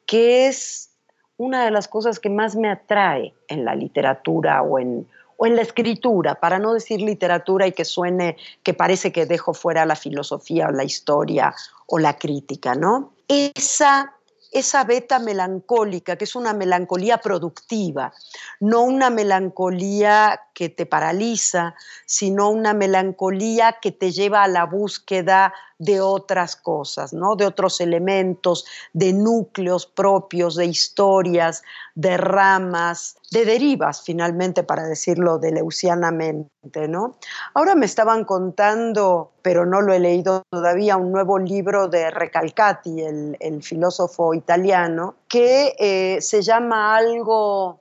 [0.05, 0.89] que es
[1.37, 5.07] una de las cosas que más me atrae en la literatura o en,
[5.37, 9.53] o en la escritura, para no decir literatura y que suene, que parece que dejo
[9.53, 11.53] fuera la filosofía o la historia
[11.87, 13.13] o la crítica, ¿no?
[13.27, 14.13] Esa
[14.51, 18.13] esa beta melancólica, que es una melancolía productiva,
[18.59, 21.73] no una melancolía que te paraliza,
[22.05, 27.35] sino una melancolía que te lleva a la búsqueda de otras cosas, ¿no?
[27.35, 31.63] de otros elementos, de núcleos propios, de historias,
[31.95, 36.87] de ramas, de derivas, finalmente, para decirlo de leucianamente.
[36.87, 37.15] ¿no?
[37.55, 43.01] Ahora me estaban contando, pero no lo he leído todavía, un nuevo libro de Recalcati,
[43.01, 47.79] el, filósofo italiano, que eh, se llama algo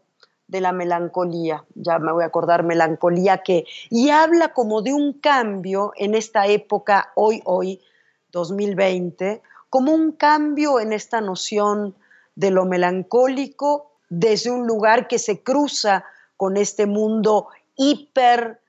[0.48, 5.12] de la melancolía, ya me voy a acordar, melancolía que, y habla como de un
[5.12, 7.80] cambio en esta época, hoy, hoy,
[8.32, 11.94] 2020, como un cambio en esta noción
[12.34, 16.04] de lo melancólico desde un lugar que se cruza
[16.36, 18.60] con este mundo hiper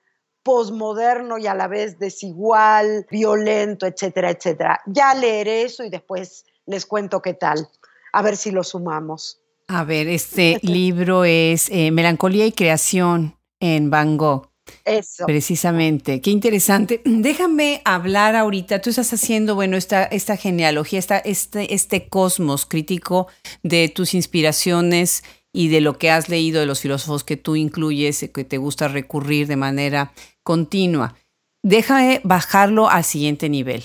[0.44, 4.82] posmoderno y a la vez desigual, violento, etcétera, etcétera.
[4.86, 7.68] Ya leeré eso y después les cuento qué tal,
[8.14, 9.40] a ver si lo sumamos.
[9.68, 14.51] A ver, este libro es eh, Melancolía y Creación en Van Gogh.
[14.86, 15.26] Eso.
[15.26, 17.02] Precisamente, qué interesante.
[17.06, 23.28] Déjame hablar ahorita, tú estás haciendo, bueno, esta, esta genealogía, esta, este, este cosmos crítico
[23.64, 28.30] de tus inspiraciones y de lo que has leído de los filósofos que tú incluyes,
[28.34, 31.16] que te gusta recurrir de manera continua.
[31.64, 33.84] Déjame bajarlo al siguiente nivel.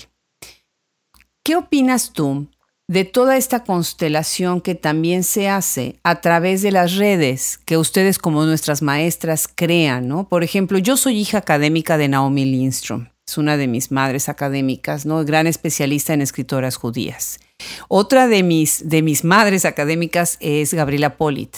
[1.42, 2.48] ¿Qué opinas tú
[2.88, 8.18] de toda esta constelación que también se hace a través de las redes que ustedes
[8.18, 10.28] como nuestras maestras crean, ¿no?
[10.28, 15.04] Por ejemplo, yo soy hija académica de Naomi Lindstrom, es una de mis madres académicas,
[15.04, 15.24] ¿no?
[15.24, 17.40] Gran especialista en escritoras judías.
[17.88, 21.56] Otra de mis, de mis madres académicas es Gabriela Polit,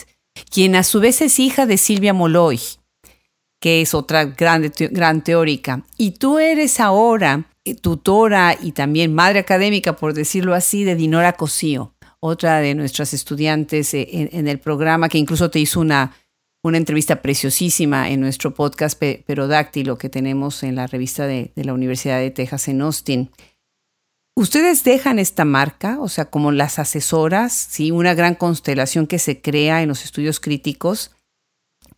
[0.51, 2.61] quien a su vez es hija de Silvia Moloy,
[3.61, 5.83] que es otra gran, gran teórica.
[5.99, 11.95] Y tú eres ahora tutora y también madre académica, por decirlo así, de Dinora Cosío,
[12.21, 16.15] otra de nuestras estudiantes eh, en, el programa, que incluso te hizo una,
[16.63, 22.19] una entrevista preciosísima en nuestro podcast Perodáctilo que tenemos en la revista de, la Universidad
[22.19, 23.31] de Texas en Austin.
[24.35, 27.91] Ustedes dejan esta marca, o sea, como las asesoras, ¿sí?
[27.91, 31.13] una gran constelación que se crea en los estudios críticos.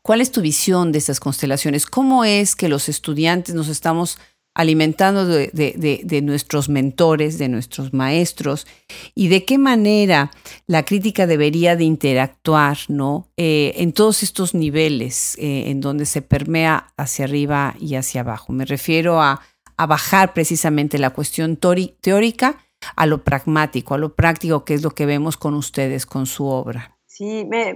[0.02, 1.85] ¿Cuál es tu visión de estas constelaciones?
[1.85, 4.18] ¿Cómo es que los estudiantes nos estamos
[4.61, 8.66] alimentando de, nuestros mentores, de nuestros maestros,
[9.14, 10.31] y de qué manera
[10.66, 13.29] la crítica debería de interactuar ¿no?
[13.38, 18.53] Eh, en todos estos niveles eh, en donde se permea hacia arriba y hacia abajo.
[18.53, 19.40] Me refiero a,
[19.88, 22.59] bajar precisamente la cuestión teórica
[22.96, 26.44] a lo pragmático, a lo práctico, que es lo que vemos con ustedes, con su
[26.44, 26.99] obra.
[27.07, 27.73] Sí, me,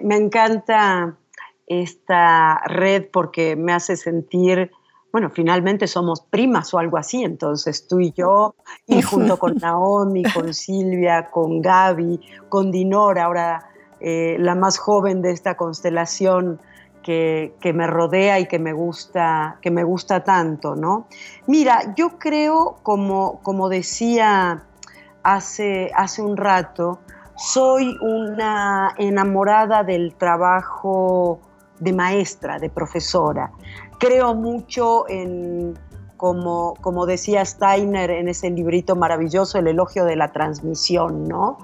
[0.00, 1.18] me encanta
[1.66, 4.70] esta red porque me hace sentir
[5.12, 8.54] bueno, finalmente somos primas o algo así, entonces tú y yo,
[8.86, 13.68] y junto con Naomi, con Silvia, con Gaby, con Dinora, ahora
[14.00, 16.60] eh, la más joven de esta constelación
[17.02, 21.06] que, me rodea y que me gusta, que me gusta tanto, ¿no?
[21.46, 24.64] Mira, yo creo, como, como decía
[25.22, 27.00] hace, hace un rato,
[27.36, 31.40] soy una enamorada del trabajo
[31.78, 33.50] de maestra, de profesora.
[34.02, 35.78] Creo mucho en,
[36.16, 41.58] como, como decía Steiner en ese librito maravilloso, el elogio de la transmisión, ¿no?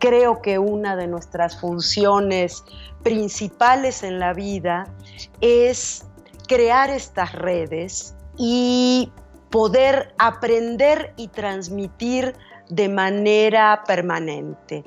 [0.00, 2.64] Creo que una de nuestras funciones
[3.04, 4.88] principales en la vida
[5.40, 6.04] es
[6.48, 9.12] crear estas redes y
[9.50, 12.34] poder aprender y transmitir
[12.70, 14.82] de manera permanente,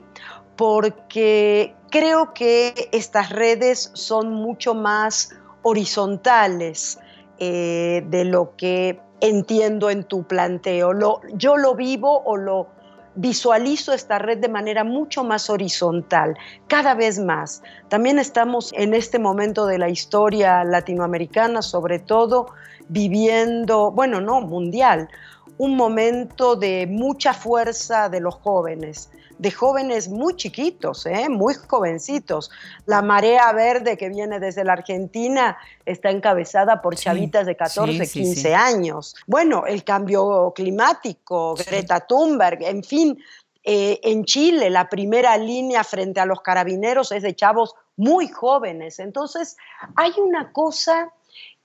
[0.58, 5.30] porque creo que estas redes son mucho más
[5.68, 6.98] horizontales
[7.40, 10.92] eh, de lo que entiendo en tu planteo.
[11.34, 12.68] yo lo vivo o lo
[13.16, 16.38] visualizo esta red de manera mucho más horizontal,
[16.68, 17.64] cada vez más.
[17.90, 22.48] También estamos en este momento de la historia latinoamericana, sobre todo,
[22.88, 25.10] viviendo, bueno, no, mundial,
[25.58, 29.10] un momento de mucha fuerza de los jóvenes,
[29.40, 31.30] de jóvenes muy chiquitos, ¿eh?
[31.30, 32.50] muy jovencitos.
[32.86, 38.56] La marea verde que viene desde la Argentina está encabezada por chavitas de 14, 15
[38.56, 39.16] años.
[39.28, 43.18] Bueno, el cambio climático, Greta Thunberg, en fin,
[43.64, 49.00] eh, en Chile la primera línea frente a los carabineros es de chavos muy jóvenes.
[49.00, 49.58] Entonces,
[49.96, 51.12] hay una cosa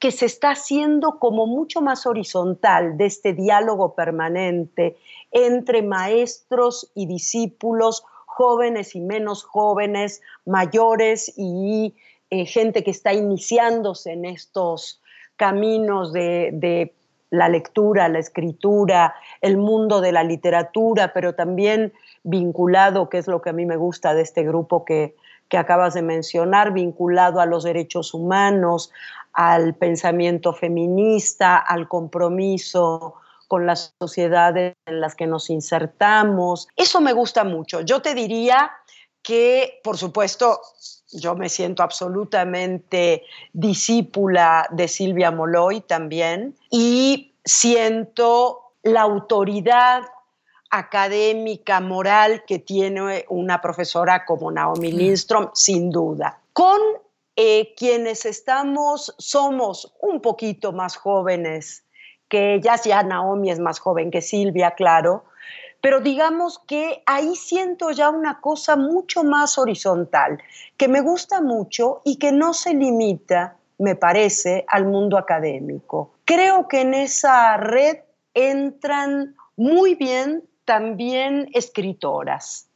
[0.03, 4.97] que se está haciendo como mucho más horizontal de este diálogo permanente
[5.33, 11.95] entre maestros y discípulos, jóvenes y menos jóvenes, mayores y
[12.31, 15.03] eh, gente que está iniciándose en estos
[15.37, 16.95] caminos de, de
[17.31, 23.41] la lectura, la escritura, el mundo de la literatura, pero también vinculado, que es lo
[23.41, 25.17] que a mí me gusta de este grupo que,
[25.49, 28.93] que acabas de mencionar, vinculado a los derechos humanos,
[29.33, 33.17] al pensamiento feminista, al compromiso
[33.53, 36.69] con las sociedades en las que nos insertamos.
[36.75, 37.83] Eso me gusta mucho.
[37.83, 38.73] Yo te diría
[39.21, 40.59] que, por supuesto,
[41.11, 50.01] yo me siento absolutamente discípula de Silvia Moloy también y siento la autoridad
[50.71, 56.41] académica, moral que tiene una profesora como Naomi Lindstrom, sin duda.
[56.55, 56.81] Con
[57.37, 61.85] eh, quienes estamos, somos un poquito más jóvenes
[62.33, 65.27] que ellas, ya Naomi es más joven que Silvia, claro,
[65.83, 70.43] pero digamos que ahí siento ya una cosa mucho más horizontal,
[70.79, 76.15] que me gusta mucho y que no se limita, me parece, al mundo académico.
[76.25, 77.99] Creo que en esa red
[78.33, 82.71] entran muy bien también escritoras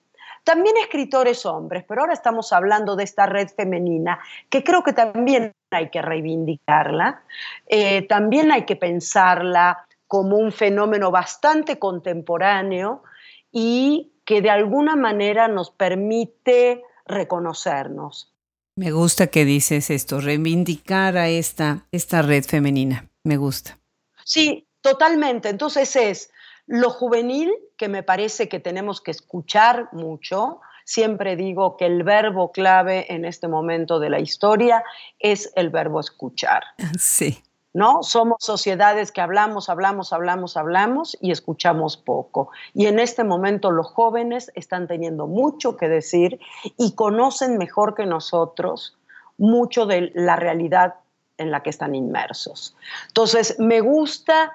[0.47, 5.53] también escritores hombres, pero ahora estamos hablando de esta red femenina, que creo que también
[5.71, 7.23] hay que reivindicarla,
[7.67, 13.03] eh, también hay que pensarla como un fenómeno bastante contemporáneo
[13.51, 18.33] y que de alguna manera nos permite reconocernos.
[18.77, 23.09] Me gusta que dices esto, reivindicar a esta, esta red femenina.
[23.25, 23.79] Me gusta.
[24.25, 25.49] Sí, totalmente.
[25.49, 26.31] Entonces es
[26.67, 32.53] lo juvenil, que me parece que tenemos que escuchar mucho, siempre digo que el verbo
[32.53, 34.85] clave en este momento de la historia
[35.19, 36.63] es el verbo escuchar.
[36.99, 37.43] Sí.
[37.75, 38.03] ¿No?
[38.03, 42.51] Somos sociedades que hablamos, hablamos, hablamos, hablamos y escuchamos poco.
[42.73, 46.41] Y en este momento los jóvenes están teniendo mucho que decir
[46.79, 48.97] y conocen mejor que nosotros
[49.37, 50.95] mucho de la realidad
[51.37, 52.75] en la que están inmersos.
[53.09, 54.53] Entonces, me gusta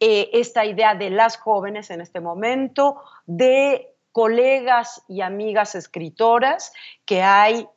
[0.00, 6.72] eh, esta idea de las jóvenes en este momento, de colegas y amigas escritoras
[7.06, 7.68] que hay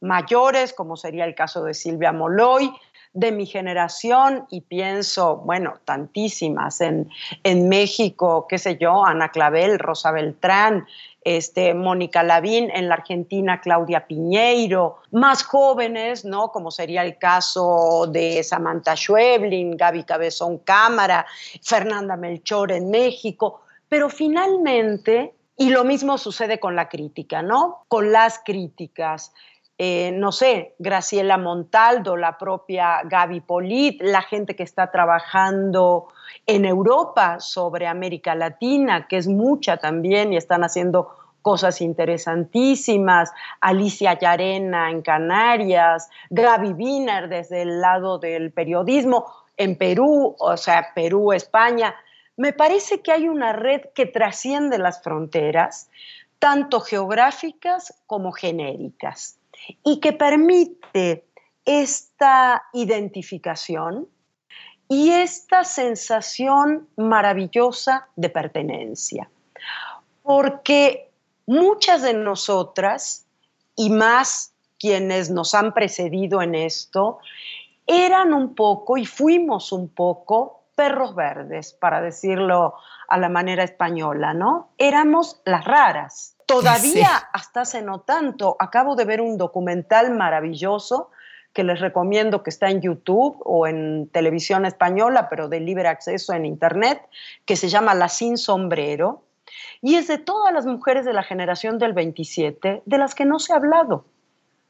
[0.00, 2.68] mayores, como sería el caso de Silvia Moloy,
[3.12, 7.08] de mi generación y pienso, bueno, tantísimas en,
[7.44, 10.84] en México, qué sé yo, Ana Clavel, Rosa Beltrán,
[11.20, 16.48] este, Mónica Lavín, en la Argentina Claudia Piñeiro, más jóvenes, ¿no?
[16.50, 21.24] Como sería el caso de Samantha Schweblin, Gaby Cabezón Cámara,
[21.62, 27.84] Fernanda Melchor en México, pero finalmente, y lo mismo sucede con la crítica, ¿no?
[27.88, 29.32] Con las críticas.
[29.76, 36.08] Eh, no sé, Graciela Montaldo, la propia Gaby Polit, la gente que está trabajando
[36.46, 41.08] en Europa sobre América Latina, que es mucha también y están haciendo
[41.42, 49.26] cosas interesantísimas, Alicia Yarena en Canarias, Gaby Wiener desde el lado del periodismo
[49.56, 51.94] en Perú, o sea, Perú, España.
[52.36, 55.88] Me parece que hay una red que trasciende las fronteras,
[56.38, 59.38] tanto geográficas como genéricas
[59.84, 61.24] y que permite
[61.64, 64.08] esta identificación
[64.88, 69.30] y esta sensación maravillosa de pertenencia.
[70.22, 71.10] Porque
[71.46, 73.26] muchas de nosotras,
[73.76, 77.18] y más quienes nos han precedido en esto,
[77.86, 82.74] eran un poco y fuimos un poco perros verdes, para decirlo
[83.08, 84.70] a la manera española, ¿no?
[84.78, 91.10] Éramos las raras Todavía hasta hace no tanto, acabo de ver un documental maravilloso
[91.54, 96.32] que les recomiendo que está en YouTube o en televisión española, pero de libre acceso
[96.34, 97.00] en Internet,
[97.46, 99.22] que se llama La Sin Sombrero,
[99.80, 103.38] Y es de todas las mujeres de la generación del 27 de las que no
[103.38, 104.04] se ha hablado.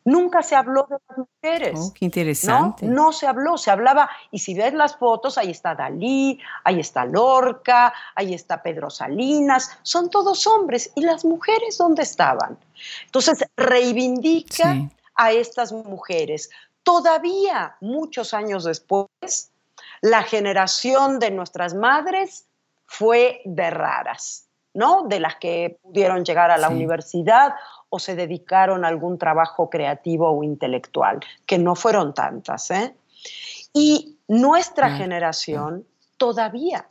[0.04, 1.80] Nunca se habló de las mujeres.
[1.80, 2.86] Oh, qué interesante.
[2.86, 3.12] ¿no?
[3.12, 7.94] se habló, se hablaba, y si ves las fotos, ahí está Dalí, ahí está Lorca,
[8.14, 10.92] ahí está Pedro Salinas, son todos hombres.
[10.94, 12.58] ¿Y las mujeres dónde estaban?
[13.06, 16.50] Entonces, reivindica a estas mujeres.
[16.82, 19.50] Todavía, muchos años después,
[20.02, 22.44] la generación de nuestras madres
[22.86, 24.43] fue de raras,
[24.74, 25.04] ¿no?
[25.04, 27.54] De las que pudieron llegar a la universidad
[27.88, 32.70] o se dedicaron a algún trabajo creativo o intelectual, que no fueron tantas.
[32.72, 32.94] ¿eh?
[33.72, 36.88] Y nuestra generación todavía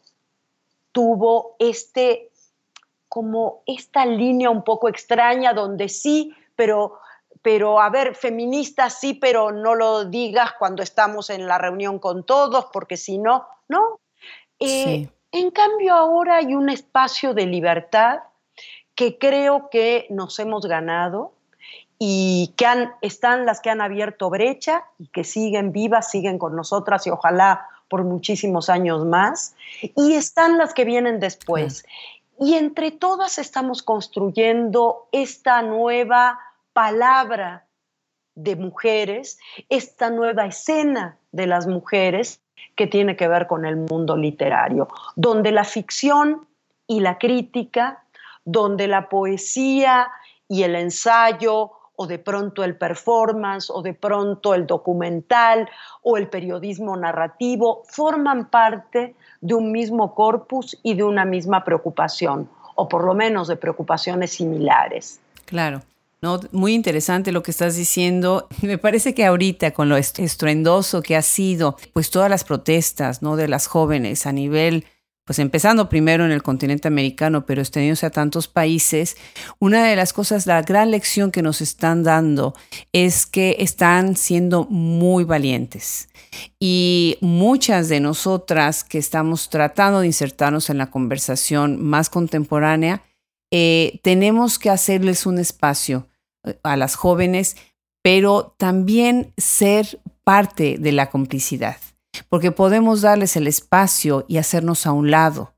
[0.94, 2.32] tuvo este,
[3.10, 7.00] como esta línea un poco extraña donde sí, pero,
[7.42, 12.24] pero a ver, feminista sí, pero no lo digas cuando estamos en la reunión con
[12.24, 14.00] todos, porque si no, ¿no?
[14.60, 18.20] Eh, en cambio ahora hay un espacio de libertad
[18.96, 21.34] que creo que nos hemos ganado
[21.98, 26.56] y que han, están las que han abierto brecha y que siguen vivas, siguen con
[26.56, 29.56] nosotras y ojalá por muchísimos años más,
[29.96, 31.86] y están las que vienen después.
[32.40, 36.40] Y entre todas estamos construyendo esta nueva
[36.74, 37.68] palabra
[38.36, 39.38] de mujeres,
[39.70, 42.42] esta nueva escena de las mujeres
[42.76, 46.48] que tiene que ver con el mundo literario, donde la ficción
[46.88, 48.04] y la crítica
[48.46, 50.08] donde la poesía
[50.48, 55.70] y el ensayo o de pronto el performance o de pronto el documental
[56.02, 62.50] o el periodismo narrativo forman parte de un mismo corpus y de una misma preocupación,
[62.76, 65.20] o por lo menos de preocupaciones similares.
[65.46, 65.82] Claro.
[66.24, 68.48] No, muy interesante lo que estás diciendo.
[68.62, 73.36] Me parece que ahorita con lo estruendoso que ha sido, pues todas las protestas, ¿no?
[73.36, 74.86] De las jóvenes a nivel
[75.26, 79.16] pues empezando primero en el continente americano, pero extendiéndose a tantos países,
[79.58, 82.54] una de las cosas, la gran lección que nos están dando
[82.92, 86.10] es que están siendo muy valientes.
[86.60, 93.04] Y muchas de nosotras que estamos tratando de insertarnos en la conversación más contemporánea,
[93.50, 96.08] eh, tenemos que hacerles un espacio
[96.64, 97.56] a las jóvenes,
[98.02, 101.78] pero también ser parte de la complicidad
[102.30, 105.56] porque podemos darles el espacio y hacernos a un lado.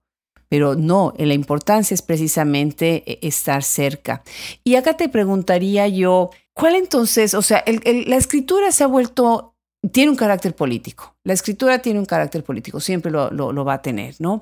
[0.48, 4.24] Pero no, la importancia es precisamente eh, estar cerca.
[4.64, 9.56] Y acá te preguntaría yo, ¿cuál entonces, o sea, la escritura se ha vuelto,
[9.92, 11.16] tiene un carácter político.
[11.24, 14.42] La escritura tiene un carácter político, siempre lo, lo, va a tener, ¿no?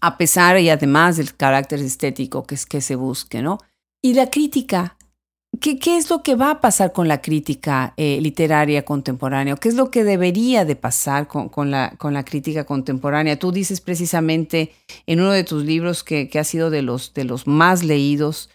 [0.00, 3.58] A pesar y además del carácter estético que, es, que se busque, ¿no?
[4.02, 4.96] Y la crítica,
[5.58, 9.56] ¿Qué, es lo que va a pasar con la crítica eh, literaria contemporánea?
[9.56, 13.38] ¿Qué es lo que debería de pasar con, la, crítica contemporánea?
[13.38, 14.72] Tú dices precisamente
[15.06, 18.48] en uno de tus libros que, ha sido de los, de los más leídos,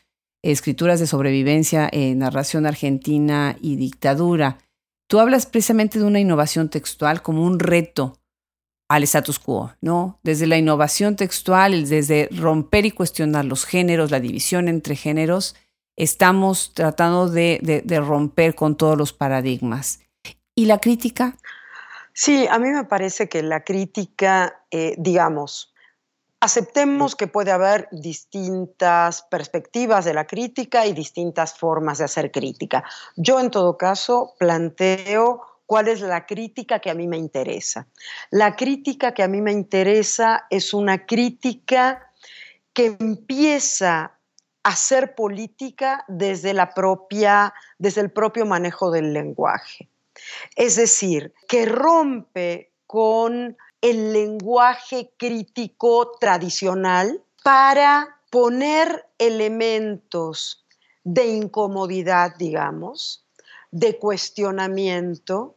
[0.45, 4.59] Escrituras de sobrevivencia, eh, narración argentina y dictadura.
[5.07, 8.19] Tú hablas precisamente de una innovación textual como un reto
[8.87, 10.19] al status quo, ¿no?
[10.21, 15.55] Desde la innovación textual, desde romper y cuestionar los géneros, la división entre géneros,
[15.95, 19.99] estamos tratando de, romper con todos los paradigmas.
[20.55, 21.37] ¿Y la crítica?
[22.13, 25.73] Sí, a mí me parece que la crítica, eh, digamos,
[26.39, 32.83] aceptemos que puede haber distintas perspectivas de la crítica y distintas formas de hacer crítica.
[33.15, 37.87] Yo en todo caso planteo cuál es la crítica que a mí me interesa.
[38.29, 42.11] La crítica que a mí me interesa es una crítica
[42.73, 44.14] que empieza
[44.65, 49.87] hacer política desde, la propia, desde el propio manejo del lenguaje.
[50.55, 60.65] Es decir, que rompe con el lenguaje crítico tradicional para poner elementos
[61.03, 63.23] de incomodidad, digamos,
[63.69, 65.53] de cuestionamiento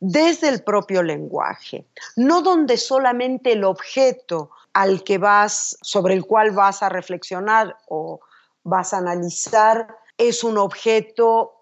[0.00, 1.86] desde el propio lenguaje,
[2.16, 8.20] no donde solamente el objeto al que vas, sobre el cual vas a reflexionar o
[8.62, 11.60] vas a analizar, es un objeto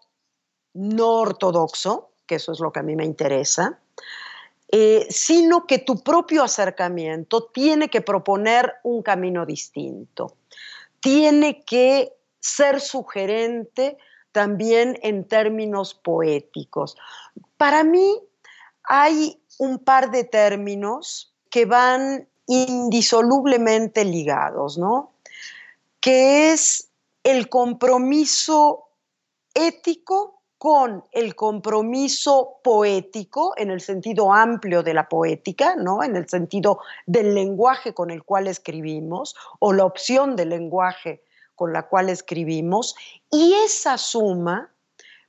[0.74, 3.78] no ortodoxo, que eso es lo que a mí me interesa,
[4.70, 10.36] eh, sino que tu propio acercamiento tiene que proponer un camino distinto,
[11.00, 13.96] tiene que ser sugerente
[14.32, 16.96] también en términos poéticos.
[17.56, 18.20] Para mí
[18.84, 25.12] hay un par de términos que van indisolublemente ligados, ¿no?
[26.01, 26.88] Que es
[27.22, 28.88] el compromiso
[29.55, 36.03] ético con el compromiso poético en el sentido amplio de la poética, ¿no?
[36.03, 41.22] En el sentido del lenguaje con el cual escribimos o la opción del lenguaje
[41.55, 42.96] con la cual escribimos
[43.30, 44.72] y esa suma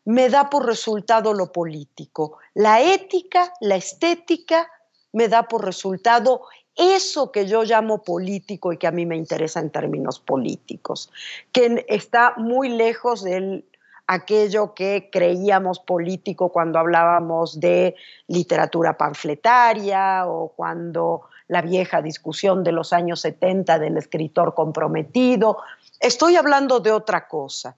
[0.05, 2.39] me da por resultado lo político.
[2.55, 4.67] La ética, la estética
[5.11, 6.41] me da por resultado
[6.79, 11.11] eso que yo llamo político y que a mí me interesa en términos políticos,
[11.51, 13.63] que está muy lejos de
[14.07, 17.95] aquello que creíamos político cuando hablábamos de
[18.27, 25.57] literatura panfletaria o cuando la vieja discusión de los años 70 del escritor comprometido.
[25.99, 27.75] Estoy hablando de otra cosa.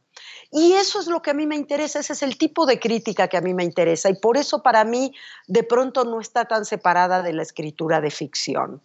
[0.51, 3.29] Y eso es lo que a mí me interesa, ese es el tipo de crítica
[3.29, 5.13] que a mí me interesa y por eso para mí
[5.47, 8.81] de pronto no está tan separada de la escritura de ficción,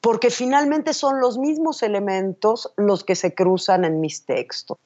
[0.00, 4.78] porque finalmente son los mismos elementos los que se cruzan en mis textos.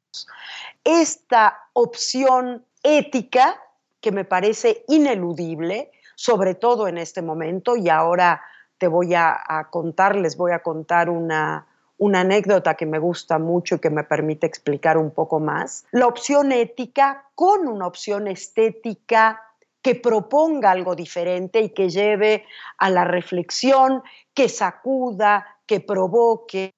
[0.83, 3.61] Esta opción ética
[4.01, 8.43] que me parece ineludible, sobre todo en este momento, y ahora
[8.79, 13.77] te voy a, contar, les voy a contar una, una anécdota que me gusta mucho
[13.77, 15.87] y que me permite explicar un poco más.
[15.93, 19.41] La opción ética con una opción estética
[19.85, 22.47] que proponga algo diferente y que lleve
[22.78, 26.72] a la reflexión, que sacuda, que provoque.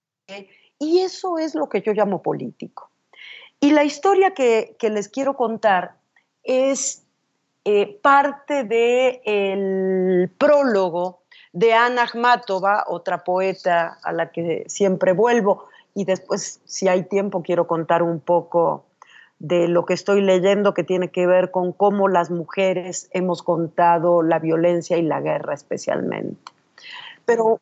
[0.80, 2.90] Y eso es lo que yo llamo político.
[3.60, 5.94] Y la historia que, les quiero contar
[6.42, 7.04] es
[7.64, 11.20] eh, parte del prólogo
[11.52, 17.40] de Ana Akhmatova, otra poeta a la que siempre vuelvo, y después, si hay tiempo,
[17.40, 18.84] quiero contar un poco
[19.38, 24.22] de lo que estoy leyendo que tiene que ver con cómo las mujeres hemos contado
[24.22, 26.52] la violencia y la guerra especialmente.
[27.24, 27.60] Pero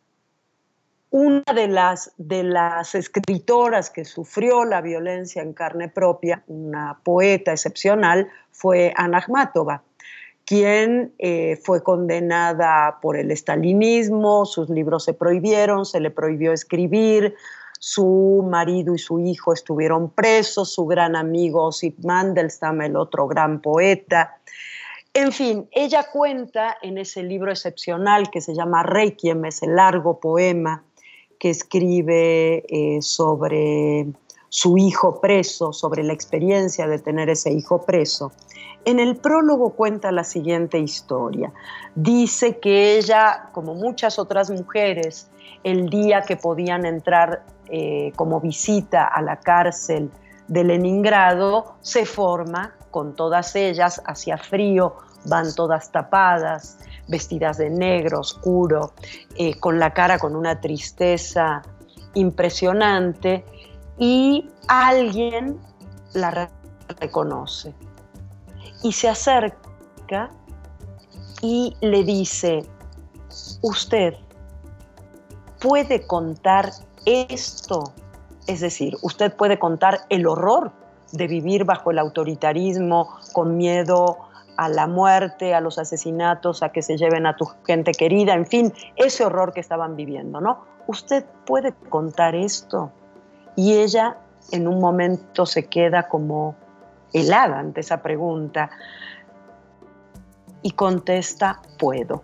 [1.10, 7.52] una de las, de las escritoras que sufrió la violencia en carne propia, una poeta
[7.52, 9.82] excepcional, fue Ana Akhmatova
[10.44, 17.34] quien eh, fue condenada por el estalinismo, sus libros se prohibieron, se le prohibió escribir,
[17.86, 23.60] su marido y su hijo estuvieron presos, su gran amigo Osip Mandelstam, el otro gran
[23.60, 24.38] poeta.
[25.12, 30.82] En fin, ella cuenta en ese libro excepcional que se llama Requiem, ese largo poema
[31.38, 34.06] que escribe eh, sobre
[34.54, 38.30] su hijo preso, sobre la experiencia de tener ese hijo preso.
[38.84, 41.52] En el prólogo cuenta la siguiente historia.
[41.96, 45.28] Dice que ella, como muchas otras mujeres,
[45.64, 50.08] el día que podían entrar eh, como visita a la cárcel
[50.46, 54.94] de Leningrado, se forma con todas ellas, hacia frío,
[55.24, 56.78] van todas tapadas,
[57.08, 58.92] vestidas de negro, oscuro,
[59.36, 61.62] eh, con la cara con una tristeza
[62.14, 63.44] impresionante
[63.98, 65.60] y alguien
[66.12, 66.50] la
[67.00, 67.74] reconoce
[68.82, 70.30] y se acerca
[71.40, 72.64] y le dice,
[73.62, 74.14] usted
[75.60, 76.70] puede contar
[77.06, 77.92] esto,
[78.46, 80.72] es decir, usted puede contar el horror
[81.12, 84.18] de vivir bajo el autoritarismo, con miedo
[84.56, 88.46] a la muerte, a los asesinatos, a que se lleven a tu gente querida, en
[88.46, 90.64] fin, ese horror que estaban viviendo, ¿no?
[90.86, 92.92] Usted puede contar esto.
[93.56, 94.18] Y ella
[94.52, 96.54] en un momento se queda como
[97.12, 98.70] helada ante esa pregunta
[100.62, 102.22] y contesta, puedo.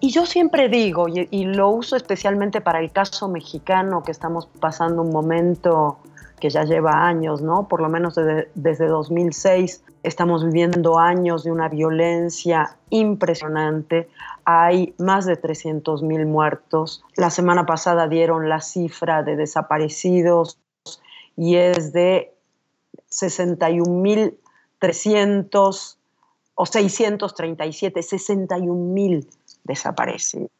[0.00, 5.02] Y yo siempre digo, y, lo uso especialmente para el caso mexicano, que estamos pasando
[5.02, 5.98] un momento
[6.38, 7.66] que ya lleva años, ¿no?
[7.66, 14.08] Por lo menos desde, desde 2006 estamos viviendo años de una violencia impresionante.
[14.44, 17.04] Hay más de 300 mil muertos.
[17.16, 20.58] La semana pasada dieron la cifra de desaparecidos
[21.36, 22.34] y es de
[23.10, 25.98] 61.300
[26.60, 29.28] o 637, 61.000
[29.62, 30.50] desaparecidos.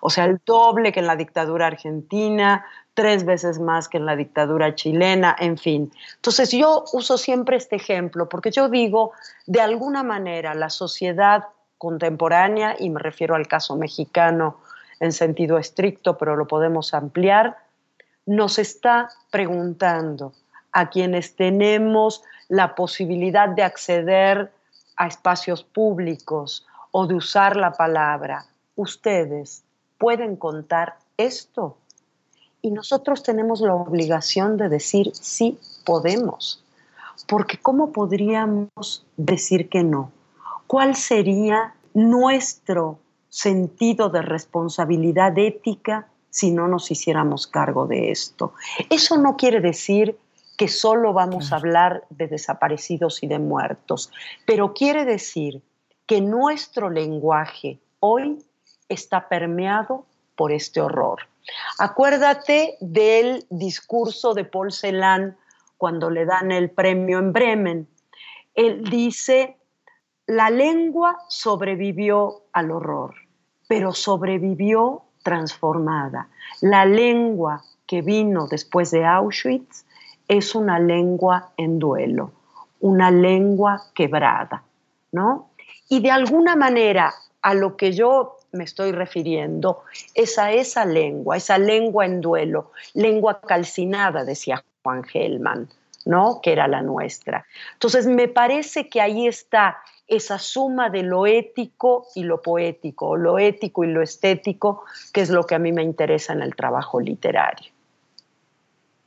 [0.00, 2.64] O sea, el doble que en la dictadura argentina,
[2.94, 5.92] tres veces más que en la dictadura chilena, en fin.
[6.16, 9.12] Entonces yo uso siempre este ejemplo porque yo digo,
[9.46, 11.44] de alguna manera la sociedad
[11.78, 14.58] contemporánea, y me refiero al caso mexicano
[15.00, 17.56] en sentido estricto, pero lo podemos ampliar,
[18.26, 20.34] nos está preguntando,
[20.72, 24.52] a quienes tenemos la posibilidad de acceder
[24.96, 28.46] a espacios públicos o de usar la palabra.
[28.76, 29.64] Ustedes
[29.98, 31.76] pueden contar esto.
[32.62, 36.62] Y nosotros tenemos la obligación de decir sí podemos.
[37.26, 40.12] Porque ¿cómo podríamos decir que no?
[40.66, 42.98] ¿Cuál sería nuestro
[43.28, 48.52] sentido de responsabilidad ética si no nos hiciéramos cargo de esto?
[48.88, 50.18] Eso no quiere decir
[50.56, 54.12] que solo vamos a hablar de desaparecidos y de muertos,
[54.46, 55.62] pero quiere decir
[56.06, 58.44] que nuestro lenguaje hoy
[58.88, 60.04] está permeado
[60.36, 61.29] por este horror.
[61.78, 65.36] Acuérdate del discurso de Paul Celan
[65.76, 67.88] cuando le dan el premio en Bremen.
[68.54, 69.56] Él dice,
[70.26, 73.14] la lengua sobrevivió al horror,
[73.66, 76.28] pero sobrevivió transformada.
[76.60, 79.84] La lengua que vino después de Auschwitz
[80.28, 82.32] es una lengua en duelo,
[82.80, 84.62] una lengua quebrada,
[85.12, 85.50] ¿no?
[85.88, 87.12] Y de alguna manera
[87.42, 89.82] a lo que yo me estoy refiriendo
[90.14, 95.68] es a esa lengua, esa lengua en duelo, lengua calcinada, decía Juan Gelman,
[96.04, 96.40] ¿no?
[96.42, 97.46] Que era la nuestra.
[97.74, 99.78] Entonces, me parece que ahí está
[100.08, 104.82] esa suma de lo ético y lo poético, lo ético y lo estético,
[105.12, 107.70] que es lo que a mí me interesa en el trabajo literario.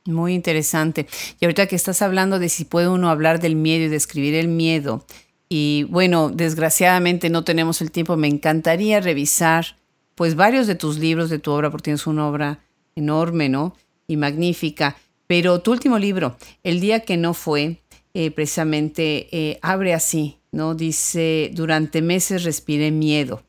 [0.06, 1.06] Muy interesante.
[1.40, 4.48] Y ahorita que estás hablando de si puede uno hablar del miedo y describir el
[4.48, 5.04] miedo,
[5.48, 9.76] y bueno, desgraciadamente no tenemos el tiempo, me encantaría revisar
[10.14, 12.60] pues varios de tus libros, de tu obra, porque tienes una obra
[12.94, 13.74] enorme, ¿no?
[14.06, 14.96] Y magnífica.
[15.26, 17.78] Pero tu último libro, El día que no fue,
[18.14, 20.74] eh, precisamente eh, abre así, ¿no?
[20.74, 23.42] Dice, durante meses respiré miedo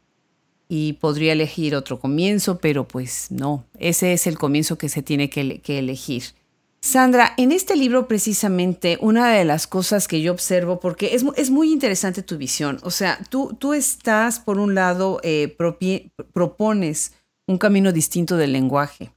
[0.68, 5.30] y podría elegir otro comienzo, pero pues no, ese es el comienzo que se tiene
[5.30, 6.24] que, que elegir.
[6.86, 11.50] Sandra, en este libro precisamente una de las cosas que yo observo, porque es, es
[11.50, 15.58] muy interesante tu visión, o sea, tú, tú estás, por un lado, eh,
[16.32, 17.14] propones
[17.48, 19.12] un camino distinto del lenguaje.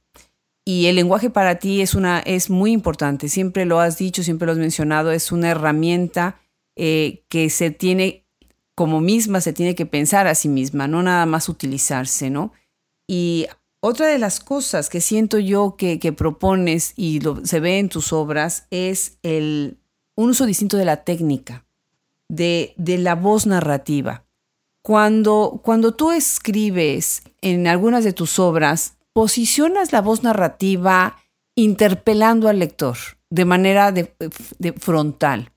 [0.65, 4.47] Y el lenguaje para ti es, una, es muy importante, siempre lo has dicho, siempre
[4.47, 6.41] lo has mencionado, es una herramienta
[6.75, 8.25] eh, que se tiene
[8.73, 12.51] como misma, se tiene que pensar a sí misma, no nada más utilizarse, ¿no?
[13.07, 13.45] Y
[13.81, 18.67] otra de las cosas que siento yo que, propones y se ve en tus obras
[18.71, 19.77] es el,
[20.15, 21.65] un uso distinto de la técnica,
[22.27, 24.25] de, la voz narrativa.
[24.83, 31.17] Cuando, cuando tú escribes en algunas de tus obras, posicionas la voz narrativa
[31.55, 32.97] interpelando al lector
[33.29, 34.13] de manera de,
[34.77, 35.53] frontal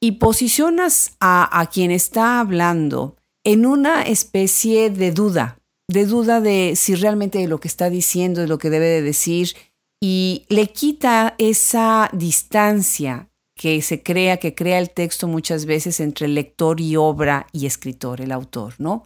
[0.00, 5.57] y posicionas a, a quien está hablando en una especie de duda,
[5.88, 9.56] de duda de si realmente lo que está diciendo es lo que debe de decir
[10.00, 16.28] y le quita esa distancia que se crea, que crea el texto muchas veces entre
[16.28, 19.04] lector y obra y escritor, el autor, ¿no?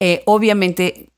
[0.00, 1.10] Eh, obviamente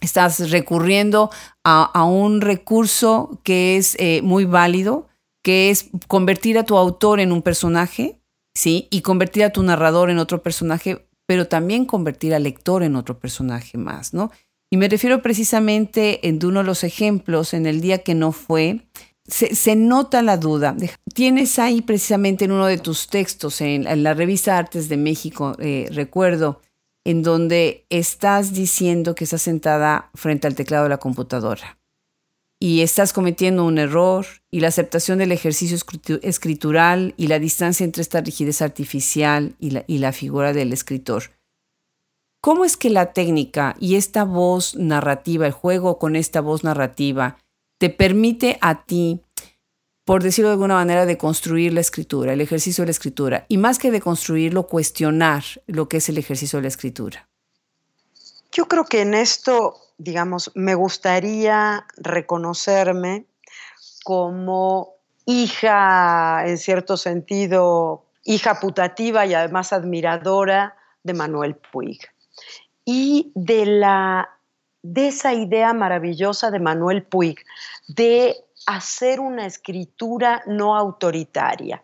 [0.00, 1.30] estás recurriendo
[1.64, 5.08] a, un recurso que es eh, muy válido,
[5.42, 8.18] que es convertir a tu autor en un personaje,
[8.54, 8.88] ¿sí?
[8.90, 13.18] Y convertir a tu narrador en otro personaje pero también convertir al lector en otro
[13.18, 14.32] personaje más, ¿no?
[14.70, 18.80] Y me refiero precisamente en uno de los ejemplos, en el día que no fue,
[19.26, 20.74] se, nota la duda.
[21.14, 25.88] Tienes ahí precisamente en uno de tus textos, en, la revista Artes de México, eh,
[25.90, 26.62] recuerdo,
[27.04, 31.78] en donde estás diciendo que estás sentada frente al teclado de la computadora
[32.60, 35.78] y estás cometiendo un error y la aceptación del ejercicio
[36.22, 41.30] escritural y la distancia entre esta rigidez artificial y la, figura del escritor.
[42.40, 47.38] ¿Cómo es que la técnica y esta voz narrativa, el juego con esta voz narrativa,
[47.78, 49.20] te permite a ti,
[50.04, 53.58] por decirlo de alguna manera, de construir la escritura, el ejercicio de la escritura, y
[53.58, 57.28] más que de construirlo, cuestionar lo que es el ejercicio de la escritura?
[58.50, 63.26] Yo creo que en esto digamos, me gustaría reconocerme
[64.04, 64.94] como
[65.26, 71.98] hija, en cierto sentido, hija putativa y además admiradora de Manuel Puig.
[72.84, 74.30] Y de, la,
[74.82, 77.44] de esa idea maravillosa de Manuel Puig
[77.88, 78.36] de
[78.66, 81.82] hacer una escritura no autoritaria.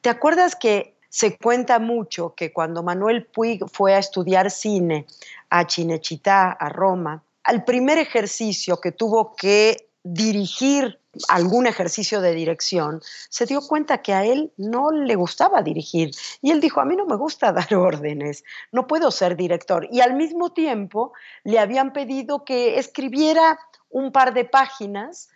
[0.00, 5.06] ¿Te acuerdas que se cuenta mucho que cuando Manuel Puig fue a estudiar cine
[5.50, 13.00] a Chinechita, a Roma, al primer ejercicio que tuvo que dirigir algún ejercicio de dirección,
[13.30, 16.10] se dio cuenta que a él no le gustaba dirigir.
[16.42, 19.88] Y él dijo, a mí no me gusta dar órdenes, no puedo ser director.
[19.90, 25.30] Y al mismo tiempo le habían pedido que escribiera un par de páginas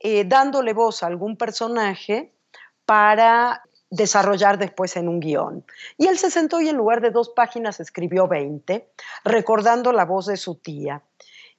[0.00, 2.34] eh, dándole voz a algún personaje
[2.84, 5.64] para desarrollar después en un guion.
[5.96, 8.86] Y él se sentó y en lugar de dos páginas escribió 20,
[9.24, 11.02] recordando la voz de su tía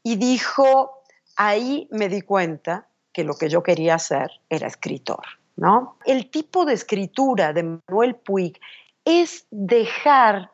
[0.06, 1.02] y dijo,
[1.36, 5.26] ahí me di cuenta que lo que yo quería hacer era escritor,
[5.56, 5.98] ¿no?
[6.06, 8.60] El tipo de escritura de Manuel Puig
[9.04, 10.52] es dejar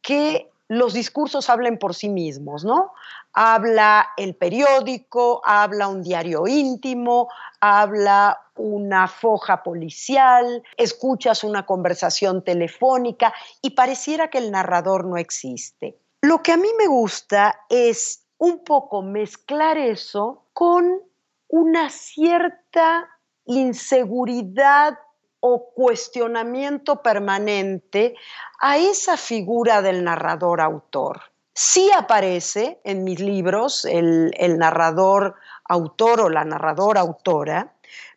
[0.00, 2.94] que los discursos hablen por sí mismos, ¿no?
[3.34, 7.28] Habla el periódico, habla un diario íntimo,
[7.60, 15.98] habla una foja policial, escuchas una conversación telefónica y pareciera que el narrador no existe.
[16.22, 21.02] Lo que a mí me gusta es un poco mezclar eso con
[21.48, 23.08] una cierta
[23.44, 24.98] inseguridad
[25.40, 28.14] o cuestionamiento permanente
[28.60, 31.22] a esa figura del narrador autor.
[31.54, 35.34] Sí aparece en mis libros el, narrador
[35.64, 37.72] autor o la narradora autora,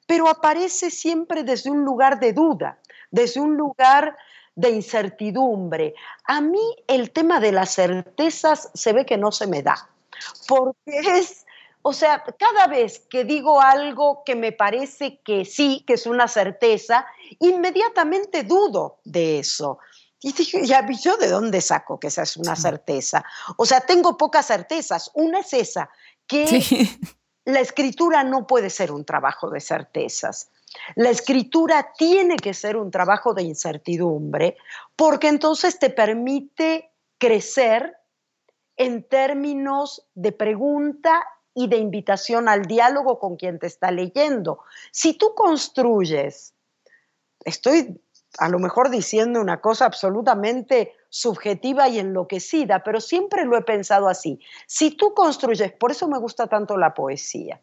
[0.05, 2.77] pero aparece siempre desde un lugar de duda,
[3.09, 4.17] desde un lugar
[4.55, 5.95] de incertidumbre.
[6.25, 9.89] A mí el tema de las certezas se ve que no se me da,
[10.47, 11.45] porque es
[11.83, 16.27] o sea, cada vez que digo algo que me parece que sí, que es una
[16.27, 17.07] certeza,
[17.39, 19.79] inmediatamente dudo de eso.
[20.21, 23.25] Y dije, ya yo de dónde saco que esa es una certeza.
[23.57, 25.09] O sea, tengo pocas certezas.
[25.15, 25.89] Una es esa,
[26.27, 26.63] que
[27.45, 30.49] la escritura no puede ser un trabajo de certezas.
[30.95, 34.57] La escritura tiene que ser un trabajo de incertidumbre
[34.95, 37.97] porque entonces te permite crecer
[38.77, 44.59] en términos de pregunta y de invitación al diálogo con quien te está leyendo.
[44.91, 46.53] Si tú construyes,
[47.43, 47.99] estoy
[48.37, 54.07] a lo mejor diciendo una cosa absolutamente subjetiva y enloquecida, pero siempre lo he pensado
[54.07, 54.39] así.
[54.67, 57.61] Si tú construyes, por eso me gusta tanto la poesía,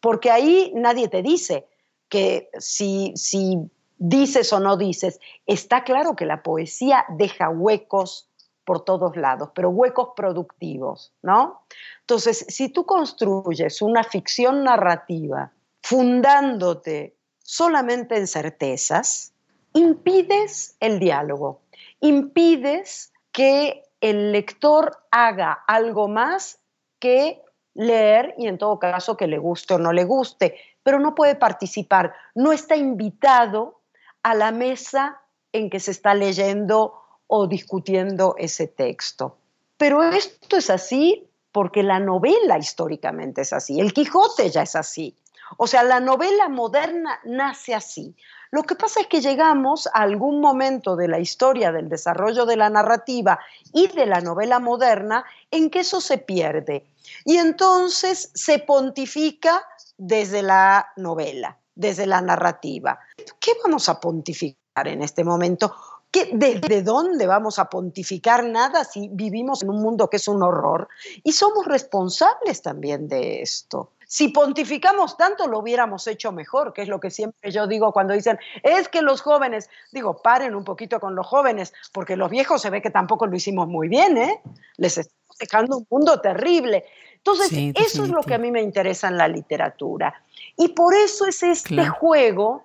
[0.00, 1.66] porque ahí nadie te dice
[2.08, 3.58] que si, si
[3.96, 8.28] dices o no dices, está claro que la poesía deja huecos
[8.64, 11.62] por todos lados, pero huecos productivos, ¿no?
[12.00, 15.52] Entonces, si tú construyes una ficción narrativa
[15.82, 19.32] fundándote solamente en certezas,
[19.74, 21.62] impides el diálogo,
[22.00, 26.60] impides que el lector haga algo más
[26.98, 27.42] que
[27.74, 31.34] leer y en todo caso que le guste o no le guste, pero no puede
[31.34, 33.80] participar, no está invitado
[34.22, 35.20] a la mesa
[35.52, 37.01] en que se está leyendo
[37.34, 39.38] o discutiendo ese texto.
[39.78, 45.16] Pero esto es así porque la novela históricamente es así, el Quijote ya es así.
[45.56, 48.14] O sea, la novela moderna nace así.
[48.50, 52.56] Lo que pasa es que llegamos a algún momento de la historia del desarrollo de
[52.56, 53.38] la narrativa
[53.72, 56.84] y de la novela moderna en que eso se pierde.
[57.24, 59.64] Y entonces se pontifica
[59.96, 62.98] desde la novela, desde la narrativa.
[63.40, 65.74] ¿Qué vamos a pontificar en este momento?
[66.12, 70.88] ¿Desde dónde vamos a pontificar nada si vivimos en un mundo que es un horror?
[71.24, 73.92] Y somos responsables también de esto.
[74.06, 78.12] Si pontificamos tanto, lo hubiéramos hecho mejor, que es lo que siempre yo digo cuando
[78.12, 82.60] dicen, es que los jóvenes, digo, paren un poquito con los jóvenes, porque los viejos
[82.60, 84.42] se ve que tampoco lo hicimos muy bien, ¿eh?
[84.76, 86.84] Les estamos dejando un mundo terrible.
[87.16, 90.12] Entonces, eso es lo que a mí me interesa en la literatura.
[90.58, 92.64] Y por eso es este juego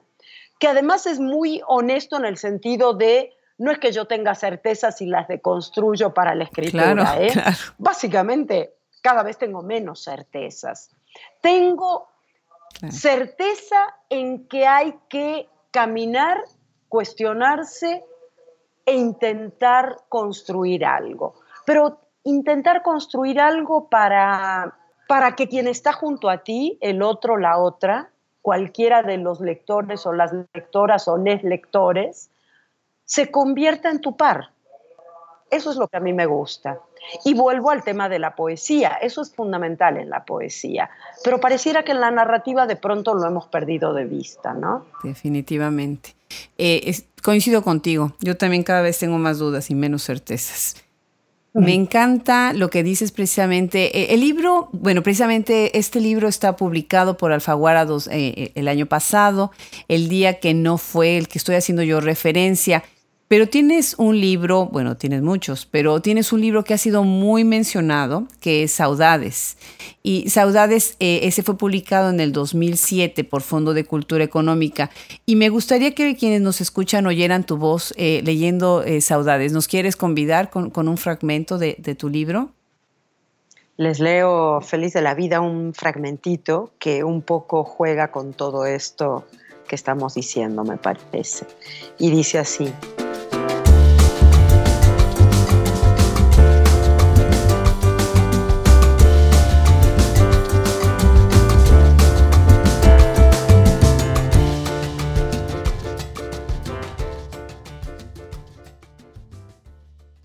[0.60, 5.02] que además es muy honesto en el sentido de no es que yo tenga certezas
[5.02, 7.22] y las deconstruyo para la escritura.
[7.22, 7.32] ¿eh?
[7.78, 10.92] Básicamente, cada vez tengo menos certezas.
[11.42, 12.08] Tengo
[12.90, 16.44] certeza en que hay que caminar,
[16.88, 18.06] cuestionarse
[18.86, 21.36] e intentar construir algo.
[21.66, 24.78] Pero intentar construir algo para,
[25.08, 30.06] para que quien está junto a ti, el otro, la otra, cualquiera de los lectores
[30.06, 32.30] o las lectoras o les lectores,
[33.08, 34.52] se convierta en tu par.
[35.50, 36.80] Eso es lo que a mí me gusta.
[37.24, 39.00] Y vuelvo al tema de la poesía.
[39.02, 40.90] Eso es fundamental en la poesía.
[41.24, 44.86] Pero pareciera que en la narrativa de pronto lo hemos perdido de vista, ¿no?
[45.04, 46.16] Definitivamente.
[46.58, 46.94] Eh,
[47.24, 48.12] coincido contigo.
[48.20, 50.76] Yo también cada vez tengo más dudas y menos certezas.
[51.54, 53.98] Me encanta lo que dices precisamente.
[53.98, 58.86] Eh, el libro, bueno, precisamente este libro está publicado por Alfaguara dos, eh, el año
[58.86, 59.52] pasado,
[59.88, 62.84] el día que no fue el que estoy haciendo yo referencia.
[63.28, 67.44] Pero tienes un libro, bueno, tienes muchos, pero tienes un libro que ha sido muy
[67.44, 69.58] mencionado, que es Saudades.
[70.02, 74.92] Y Saudades, eh, ese fue publicado en el 2007 por Fondo de Cultura Económica.
[75.26, 79.52] Y me gustaría que quienes nos escuchan oyeran tu voz eh, leyendo eh, Saudades.
[79.52, 82.52] ¿Nos quieres convidar con, un fragmento de tu libro?
[83.78, 89.28] Les leo Feliz de la Vida, un fragmentito que un poco juega con todo esto
[89.68, 91.46] que estamos diciendo, me parece.
[92.00, 92.74] Y dice así.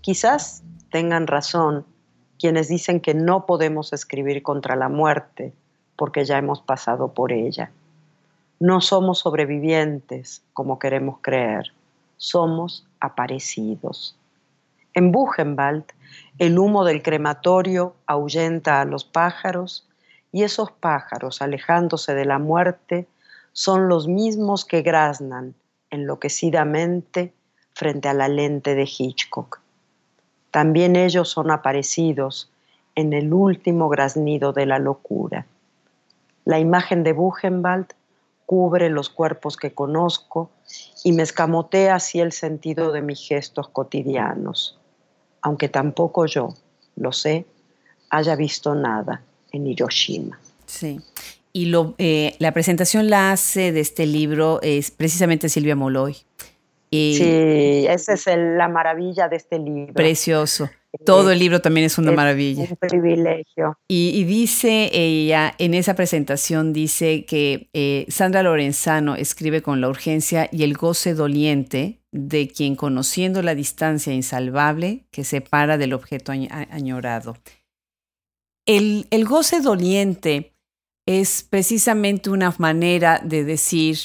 [0.03, 1.85] Quizás tengan razón
[2.37, 5.53] quienes dicen que no podemos escribir contra la muerte
[5.95, 7.71] porque ya hemos pasado por ella.
[8.59, 11.71] No somos sobrevivientes como queremos creer,
[12.17, 14.17] somos aparecidos.
[14.93, 15.85] En Buchenwald,
[16.37, 19.87] el humo del crematorio ahuyenta a los pájaros
[20.33, 23.07] y esos pájaros, alejándose de la muerte,
[23.53, 25.55] son los mismos que graznan
[25.91, 27.33] enloquecidamente
[27.73, 29.62] frente a la lente de Hitchcock.
[30.53, 32.51] También ellos son aparecidos
[32.93, 35.47] en el último graznido de la locura.
[36.45, 37.87] La imagen de Buchenwald
[38.45, 40.51] cubre los cuerpos que conozco
[41.03, 44.77] y me escamotea así el sentido de mis gestos cotidianos,
[45.41, 46.53] aunque tampoco yo,
[46.97, 47.47] lo sé,
[48.11, 50.39] haya visto nada en Hiroshima.
[50.67, 51.01] Sí.
[51.51, 55.75] Y eh, la presentación la hace de este libro es precisamente Silvia
[56.93, 59.93] Sí, esa es la maravilla de este libro.
[59.93, 60.69] Precioso.
[61.05, 62.67] Todo el libro también es una maravilla.
[62.69, 63.79] Un privilegio.
[63.87, 70.49] Y, dice ella, en esa presentación, dice que eh, Sandra Lorenzano escribe con la urgencia
[70.51, 77.37] y el goce doliente de quien conociendo la distancia insalvable que separa del objeto añorado.
[78.67, 80.53] El, el goce doliente
[81.07, 83.97] es precisamente una manera de decir,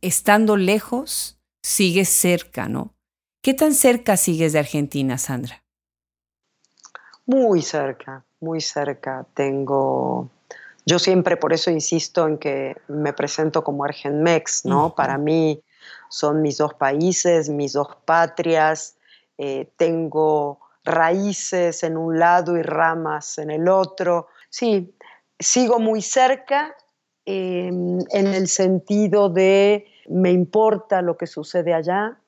[0.00, 2.94] estando lejos, sigues cerca, ¿no?
[3.42, 5.62] ¿Qué tan cerca sigues de Argentina, Sandra?
[7.26, 9.26] Muy cerca, muy cerca.
[9.34, 10.28] Tengo,
[10.86, 14.94] yo siempre por eso insisto en que me presento como Argenmex, ¿no?
[14.94, 15.62] Para mí
[16.08, 18.96] son mis dos países, mis dos patrias.
[19.38, 24.28] Eh, tengo raíces en un lado y ramas en el otro.
[24.50, 24.94] Sí,
[25.38, 26.76] sigo muy cerca
[27.24, 32.18] em, en el sentido de me importa lo que sucede allá,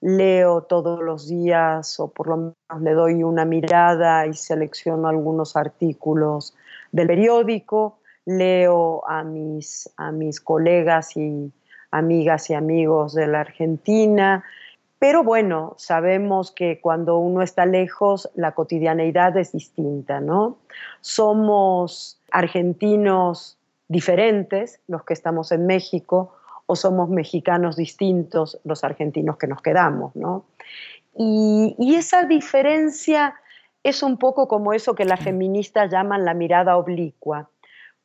[0.00, 5.56] leo todos los días o por lo menos le doy una mirada y selecciono algunos
[5.56, 6.56] artículos
[6.92, 11.52] del periódico, leo a mis, a mis colegas y
[11.90, 14.44] amigas y amigos de la Argentina,
[15.00, 20.58] pero bueno, sabemos que cuando uno está lejos la cotidianeidad es distinta, ¿no?
[21.00, 23.56] Somos argentinos
[23.88, 26.34] diferentes, los que estamos en México,
[26.70, 30.44] o somos mexicanos distintos los argentinos que nos quedamos, ¿no?
[31.16, 33.34] Y, esa diferencia
[33.82, 37.50] es un poco como eso que las feministas llaman la mirada oblicua,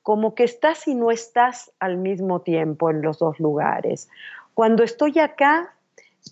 [0.01, 4.09] como que estás y no estás al mismo tiempo en los dos lugares.
[4.55, 5.74] Cuando estoy acá,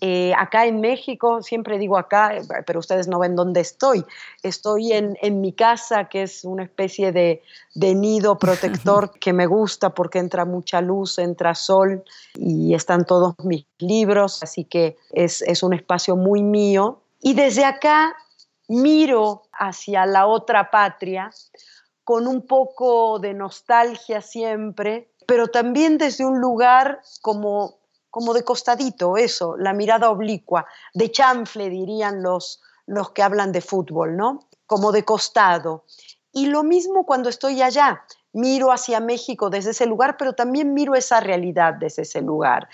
[0.00, 2.32] eh, acá en México, siempre digo acá,
[2.66, 4.04] pero ustedes no ven dónde estoy.
[4.42, 7.42] Estoy en, mi casa, que es una especie de,
[7.74, 12.02] nido protector que me gusta porque entra mucha luz, entra sol
[12.34, 17.00] y están todos mis libros, así que es, es un espacio muy mío.
[17.20, 18.16] Y desde acá
[18.68, 21.30] miro hacia la otra patria
[22.02, 27.78] con un poco de nostalgia siempre, pero también desde un lugar como
[28.14, 33.60] como de costadito, eso, la mirada oblicua, de chanfle dirían los, los que hablan de
[33.60, 34.46] fútbol, ¿no?
[34.66, 35.84] Como de costado.
[36.30, 40.94] Y lo mismo cuando estoy allá, miro hacia México desde ese lugar, pero también miro
[40.94, 42.68] esa realidad desde ese lugar.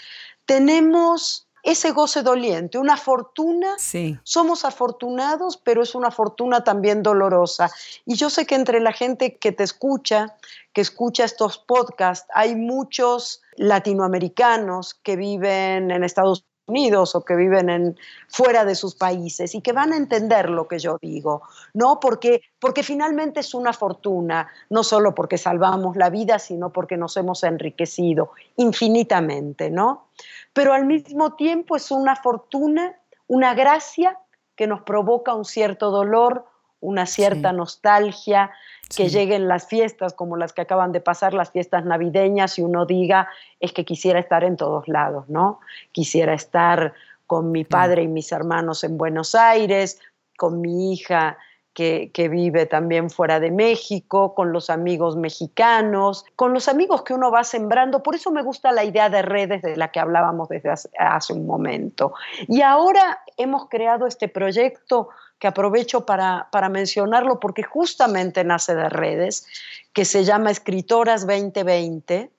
[0.44, 3.74] Tenemos ese goce doliente, una fortuna.
[3.78, 4.18] Sí.
[4.22, 7.70] Somos afortunados, pero es una fortuna también dolorosa.
[8.06, 10.36] Y yo sé que entre la gente que te escucha,
[10.72, 17.68] que escucha estos podcasts, hay muchos latinoamericanos que viven en Estados Unidos o que viven
[17.68, 17.96] en,
[18.28, 21.42] fuera de sus países y que van a entender lo que yo digo,
[21.74, 21.98] ¿no?
[22.00, 27.16] Porque, porque finalmente es una fortuna, no solo porque salvamos la vida, sino porque nos
[27.16, 30.06] hemos enriquecido infinitamente, ¿no?
[30.52, 32.96] Pero al mismo tiempo es una fortuna,
[33.26, 34.18] una gracia
[34.56, 36.46] que nos provoca un cierto dolor,
[36.80, 38.50] una cierta nostalgia,
[38.94, 42.86] que lleguen las fiestas como las que acaban de pasar, las fiestas navideñas, y uno
[42.86, 43.28] diga,
[43.60, 45.60] es que quisiera estar en todos lados, ¿no?
[45.92, 46.94] Quisiera estar
[47.26, 50.00] con mi padre y mis hermanos en Buenos Aires,
[50.36, 51.38] con mi hija
[51.74, 57.30] que, vive también fuera de México, con los amigos mexicanos, con los amigos que uno
[57.30, 58.02] va sembrando.
[58.02, 61.46] Por eso me gusta la idea de redes de la que hablábamos desde hace, un
[61.46, 62.12] momento.
[62.48, 65.08] Y ahora hemos creado este proyecto
[65.38, 69.46] que aprovecho para, para mencionarlo porque justamente nace de redes,
[69.92, 72.30] que se llama Escritoras 2020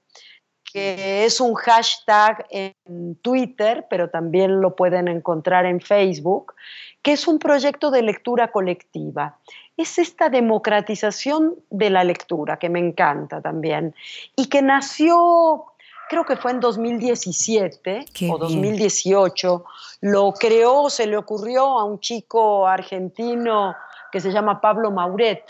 [0.74, 6.54] que es un hashtag en Twitter, pero también lo pueden encontrar en Facebook,
[7.02, 9.38] que es un proyecto de lectura colectiva.
[9.78, 13.96] Es esta democratización de la lectura que me encanta también
[14.36, 15.66] y que nació
[16.10, 19.64] creo que fue en 2017 o 2018,
[20.02, 23.74] lo creó, se le ocurrió a un chico argentino
[24.12, 25.42] que se llama Pablo Mauret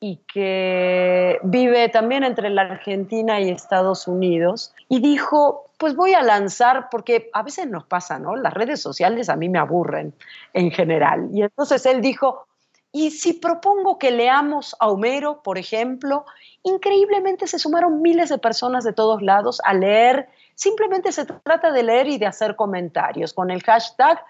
[0.00, 6.22] y que vive también entre la Argentina y Estados Unidos, y dijo, pues voy a
[6.22, 8.36] lanzar, porque a veces nos pasa, ¿no?
[8.36, 10.14] Las redes sociales a mí me aburren
[10.52, 11.28] en general.
[11.32, 12.46] Y entonces él dijo,
[12.92, 16.24] ¿y si propongo que leamos a Homero, por ejemplo?
[16.62, 20.28] Increíblemente se sumaron miles de personas de todos lados a leer.
[20.54, 24.22] Simplemente se trata de leer y de hacer comentarios con el hashtag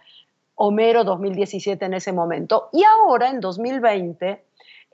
[0.57, 2.69] Homero 2017 en ese momento.
[2.73, 4.46] Y ahora, en 2020,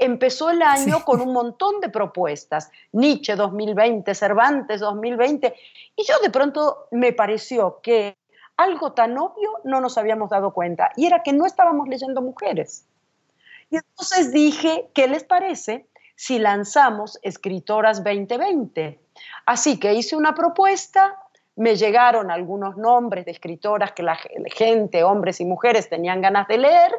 [0.04, 5.54] empezó el año con un montón de propuestas, Nietzsche 2020, Cervantes 2020,
[5.96, 8.16] y yo de pronto me pareció que
[8.56, 12.84] algo tan obvio no nos habíamos dado cuenta, y era que no estábamos leyendo mujeres.
[13.70, 15.86] Y entonces dije, ¿qué les parece
[16.16, 19.00] si lanzamos Escritoras 2020?
[19.46, 21.18] Así que hice una propuesta,
[21.56, 26.58] me llegaron algunos nombres de escritoras que la gente, hombres y mujeres, tenían ganas de
[26.58, 26.92] leer,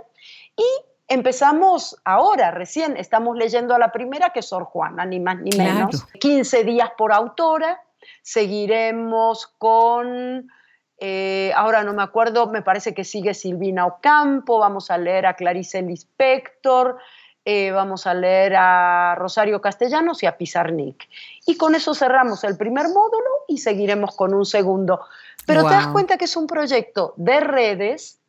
[0.56, 5.38] y Empezamos ahora, recién, estamos leyendo a la primera, que es Sor Juana, ni más
[5.42, 6.06] ni menos.
[6.20, 7.84] 15 días por autora.
[8.24, 10.50] Seguiremos con,
[10.98, 15.36] eh, ahora no me acuerdo, me parece que sigue Silvina Ocampo, vamos a leer a
[15.36, 16.98] Clarice Lispector,
[17.46, 21.08] eh, vamos a leer a Rosario Castellanos y a Pizarnik.
[21.46, 25.02] Y con eso cerramos el primer módulo y seguiremos con un segundo.
[25.46, 28.23] Pero te das cuenta que es un proyecto de redes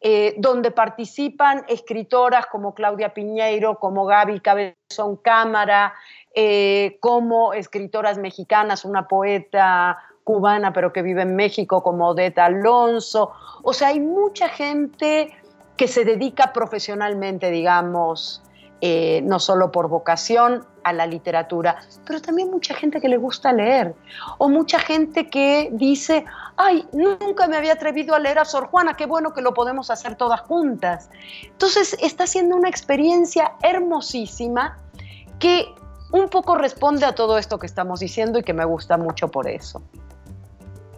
[0.00, 5.92] eh, donde participan escritoras como Claudia Piñeiro, como Gaby Cabezón Cámara,
[6.34, 13.32] eh, como escritoras mexicanas, una poeta cubana pero que vive en México como Odeta Alonso.
[13.62, 15.34] O sea, hay mucha gente
[15.76, 18.42] que se dedica profesionalmente, digamos,
[18.80, 21.76] eh, no solo por vocación a la literatura,
[22.06, 23.94] pero también mucha gente que le gusta leer,
[24.38, 26.24] o mucha gente que dice,
[26.56, 29.90] ay, nunca me había atrevido a leer a Sor Juana, qué bueno que lo podemos
[29.90, 31.10] hacer todas juntas.
[31.42, 34.78] Entonces está siendo una experiencia hermosísima
[35.38, 35.74] que
[36.12, 39.48] un poco responde a todo esto que estamos diciendo y que me gusta mucho por
[39.48, 39.82] eso.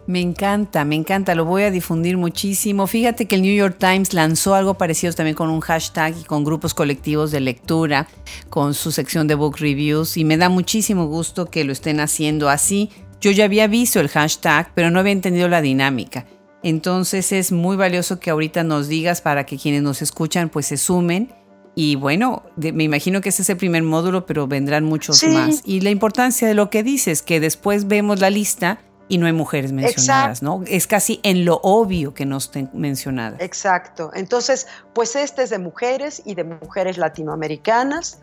[0.05, 2.87] Me encanta, me encanta, lo voy a difundir muchísimo.
[2.87, 6.43] Fíjate que el New York Times lanzó algo parecido también con un hashtag y con
[6.43, 8.07] grupos colectivos de lectura,
[8.49, 12.49] con su sección de book reviews y me da muchísimo gusto que lo estén haciendo
[12.49, 12.89] así.
[13.21, 16.25] Yo ya había visto el hashtag, pero no había entendido la dinámica.
[16.63, 20.75] Entonces es muy valioso que ahorita nos digas para que quienes nos escuchan pues se
[20.75, 21.33] sumen.
[21.75, 25.61] Y bueno, me imagino que ese es el primer módulo, pero vendrán muchos más.
[25.65, 29.33] Y la importancia de lo que dices, que después vemos la lista y no hay
[29.33, 30.63] mujeres mencionadas, ¿no?
[30.67, 33.39] Es casi en lo obvio que no estén mencionadas.
[33.41, 34.11] Exacto.
[34.13, 38.19] Entonces, pues este es de mujeres y de mujeres latinoamericanas.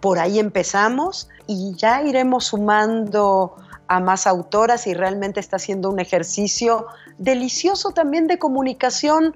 [0.00, 3.56] Por ahí empezamos y ya iremos sumando
[3.88, 6.86] a más autoras y realmente está haciendo un ejercicio
[7.18, 9.34] delicioso también de comunicación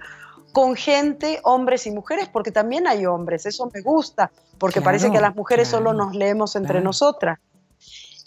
[0.53, 5.21] con gente, hombres y mujeres, porque también hay hombres, eso me gusta, porque parece que
[5.21, 7.41] las mujeres solo nos leemos entre nosotras.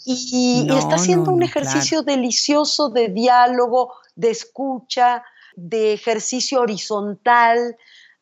[0.04, 5.24] Y, está haciendo un ejercicio delicioso de diálogo, de escucha,
[5.56, 7.76] de ejercicio horizontal,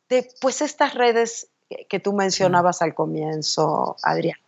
[0.08, 1.48] de pues estas redes
[1.88, 4.38] que tú mencionabas al comienzo, Adrián.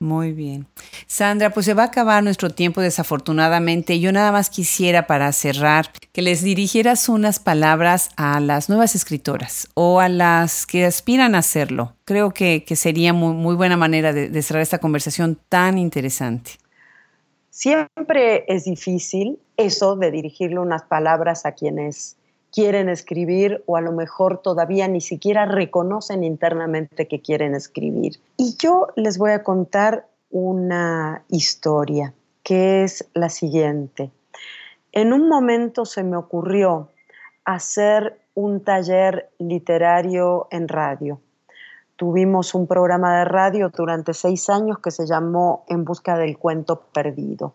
[0.00, 0.66] Muy bien.
[1.06, 4.00] Sandra, pues se va a acabar nuestro tiempo desafortunadamente.
[4.00, 9.68] Yo nada más quisiera para cerrar que les dirigieras unas palabras a las nuevas escritoras
[9.74, 11.94] o a las que aspiran a hacerlo.
[12.04, 16.52] Creo que, sería muy, buena manera de cerrar esta conversación tan interesante.
[17.54, 22.16] Siempre es difícil eso de dirigirle unas palabras a quienes
[22.54, 28.20] quieren escribir o a lo mejor todavía ni siquiera reconocen internamente que quieren escribir.
[28.36, 32.14] Y yo les voy a contar una historia
[32.44, 34.12] que es la siguiente.
[34.92, 36.90] En un momento se me ocurrió
[37.44, 41.20] hacer un taller literario en radio.
[41.96, 46.82] Tuvimos un programa de radio durante seis años que se llamó En Busca del Cuento
[46.92, 47.54] Perdido.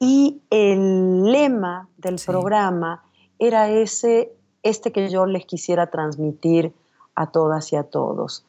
[0.00, 3.04] Y el lema del programa
[3.40, 6.72] era ese, este que yo les quisiera transmitir
[7.14, 8.44] a todas y a todos.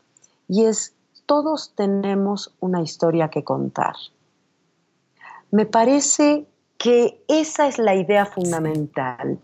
[0.47, 0.93] Y es,
[1.25, 3.95] todos tenemos una historia que contar.
[5.49, 6.45] Me parece
[6.77, 9.39] que esa es la idea fundamental.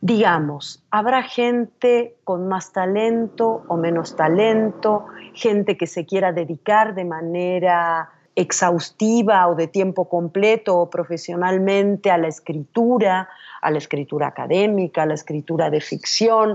[0.00, 7.04] Digamos, habrá gente con más talento o menos talento, gente que se quiera dedicar de
[7.04, 13.28] manera exhaustiva o de tiempo completo o profesionalmente a la escritura,
[13.60, 16.54] a la escritura académica, a la escritura de ficción.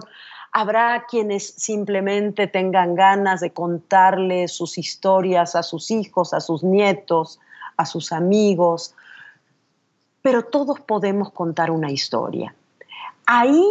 [0.52, 7.40] Habrá quienes simplemente tengan ganas de contarle sus historias a sus hijos, a sus nietos,
[7.78, 8.96] a sus amigos.
[10.22, 12.54] pero todos podemos contar una historia.
[13.26, 13.64] Ahí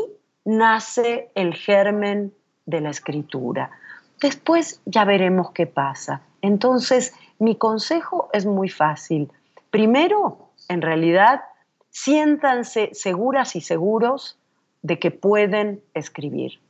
[0.46, 2.32] nace el germen
[2.64, 3.70] de la escritura.
[4.18, 6.22] Después ya veremos qué pasa.
[6.40, 9.30] Entonces, mi consejo es muy fácil.
[9.70, 11.42] Primero, en realidad,
[11.90, 14.38] siéntanse seguras y seguros
[14.82, 16.60] de que pueden escribir.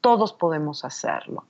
[0.00, 1.44] Todos podemos hacerlo.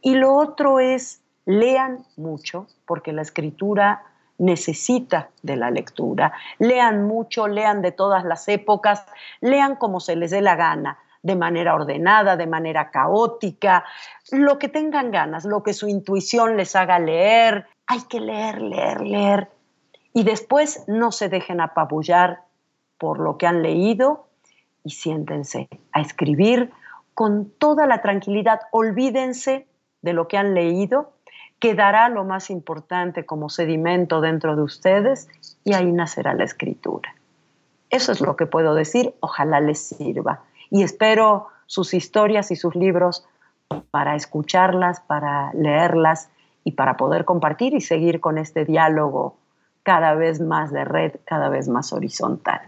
[0.00, 4.04] Y lo otro es, lean mucho, porque la escritura
[4.38, 6.32] necesita de la lectura.
[6.58, 9.04] Lean mucho, lean de todas las épocas,
[9.40, 13.84] lean como se les dé la gana, de manera ordenada, de manera caótica,
[14.32, 17.66] lo que tengan ganas, lo que su intuición les haga leer.
[17.90, 19.50] Hay que leer, leer, leer.
[20.12, 22.44] Y después no se dejen apabullar
[22.98, 24.28] por lo que han leído
[24.84, 26.70] y siéntense a escribir
[27.14, 28.60] con toda la tranquilidad.
[28.70, 29.66] Olvídense
[30.02, 31.14] de lo que han leído
[31.58, 35.28] quedará lo más importante como sedimento dentro de ustedes
[35.64, 37.12] y ahí nacerá la escritura.
[37.90, 40.44] Eso es lo que puedo decir, ojalá les sirva.
[40.70, 43.26] Y espero sus historias y sus libros
[43.90, 46.30] para escucharlas, para leerlas
[46.64, 49.36] y para poder compartir y seguir con este diálogo
[49.82, 52.60] cada vez más de red, cada vez más horizontal.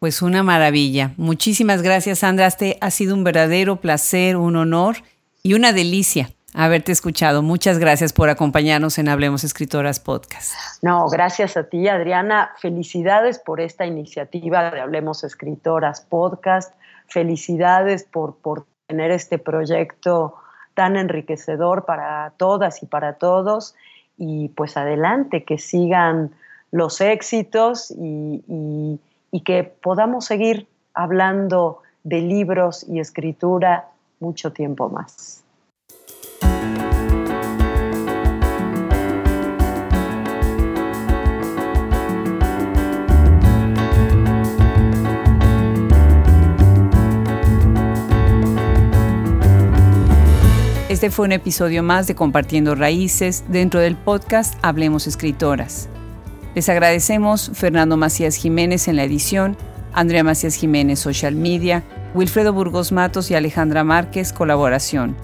[0.00, 1.12] Pues una maravilla.
[1.16, 2.46] Muchísimas gracias, Sandra.
[2.46, 4.96] Este ha sido un verdadero placer, un honor
[5.42, 7.42] y una delicia haberte escuchado.
[7.42, 10.54] Muchas gracias por acompañarnos en Hablemos Escritoras Podcast.
[10.82, 12.52] No, gracias a ti, Adriana.
[12.58, 16.74] Felicidades por esta iniciativa de Hablemos Escritoras Podcast.
[17.08, 20.36] Felicidades por, por tener este proyecto
[20.74, 23.74] tan enriquecedor para todas y para todos.
[24.16, 26.32] Y pues adelante, que sigan
[26.70, 28.42] los éxitos y,
[29.30, 33.88] y que podamos seguir hablando de libros y escritura
[34.20, 35.43] mucho tiempo más.
[50.94, 55.88] Este fue un episodio más de Compartiendo Raíces dentro del podcast Hablemos Escritoras.
[56.54, 59.56] Les agradecemos Fernando Macías Jiménez en la edición,
[59.92, 61.82] Andrea Macías Jiménez Social Media,
[62.14, 65.16] Wilfredo Burgos Matos y Alejandra Márquez Colaboración.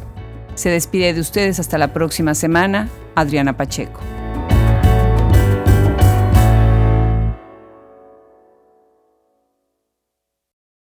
[0.56, 4.00] Se despide de ustedes hasta la próxima semana, Adriana Pacheco.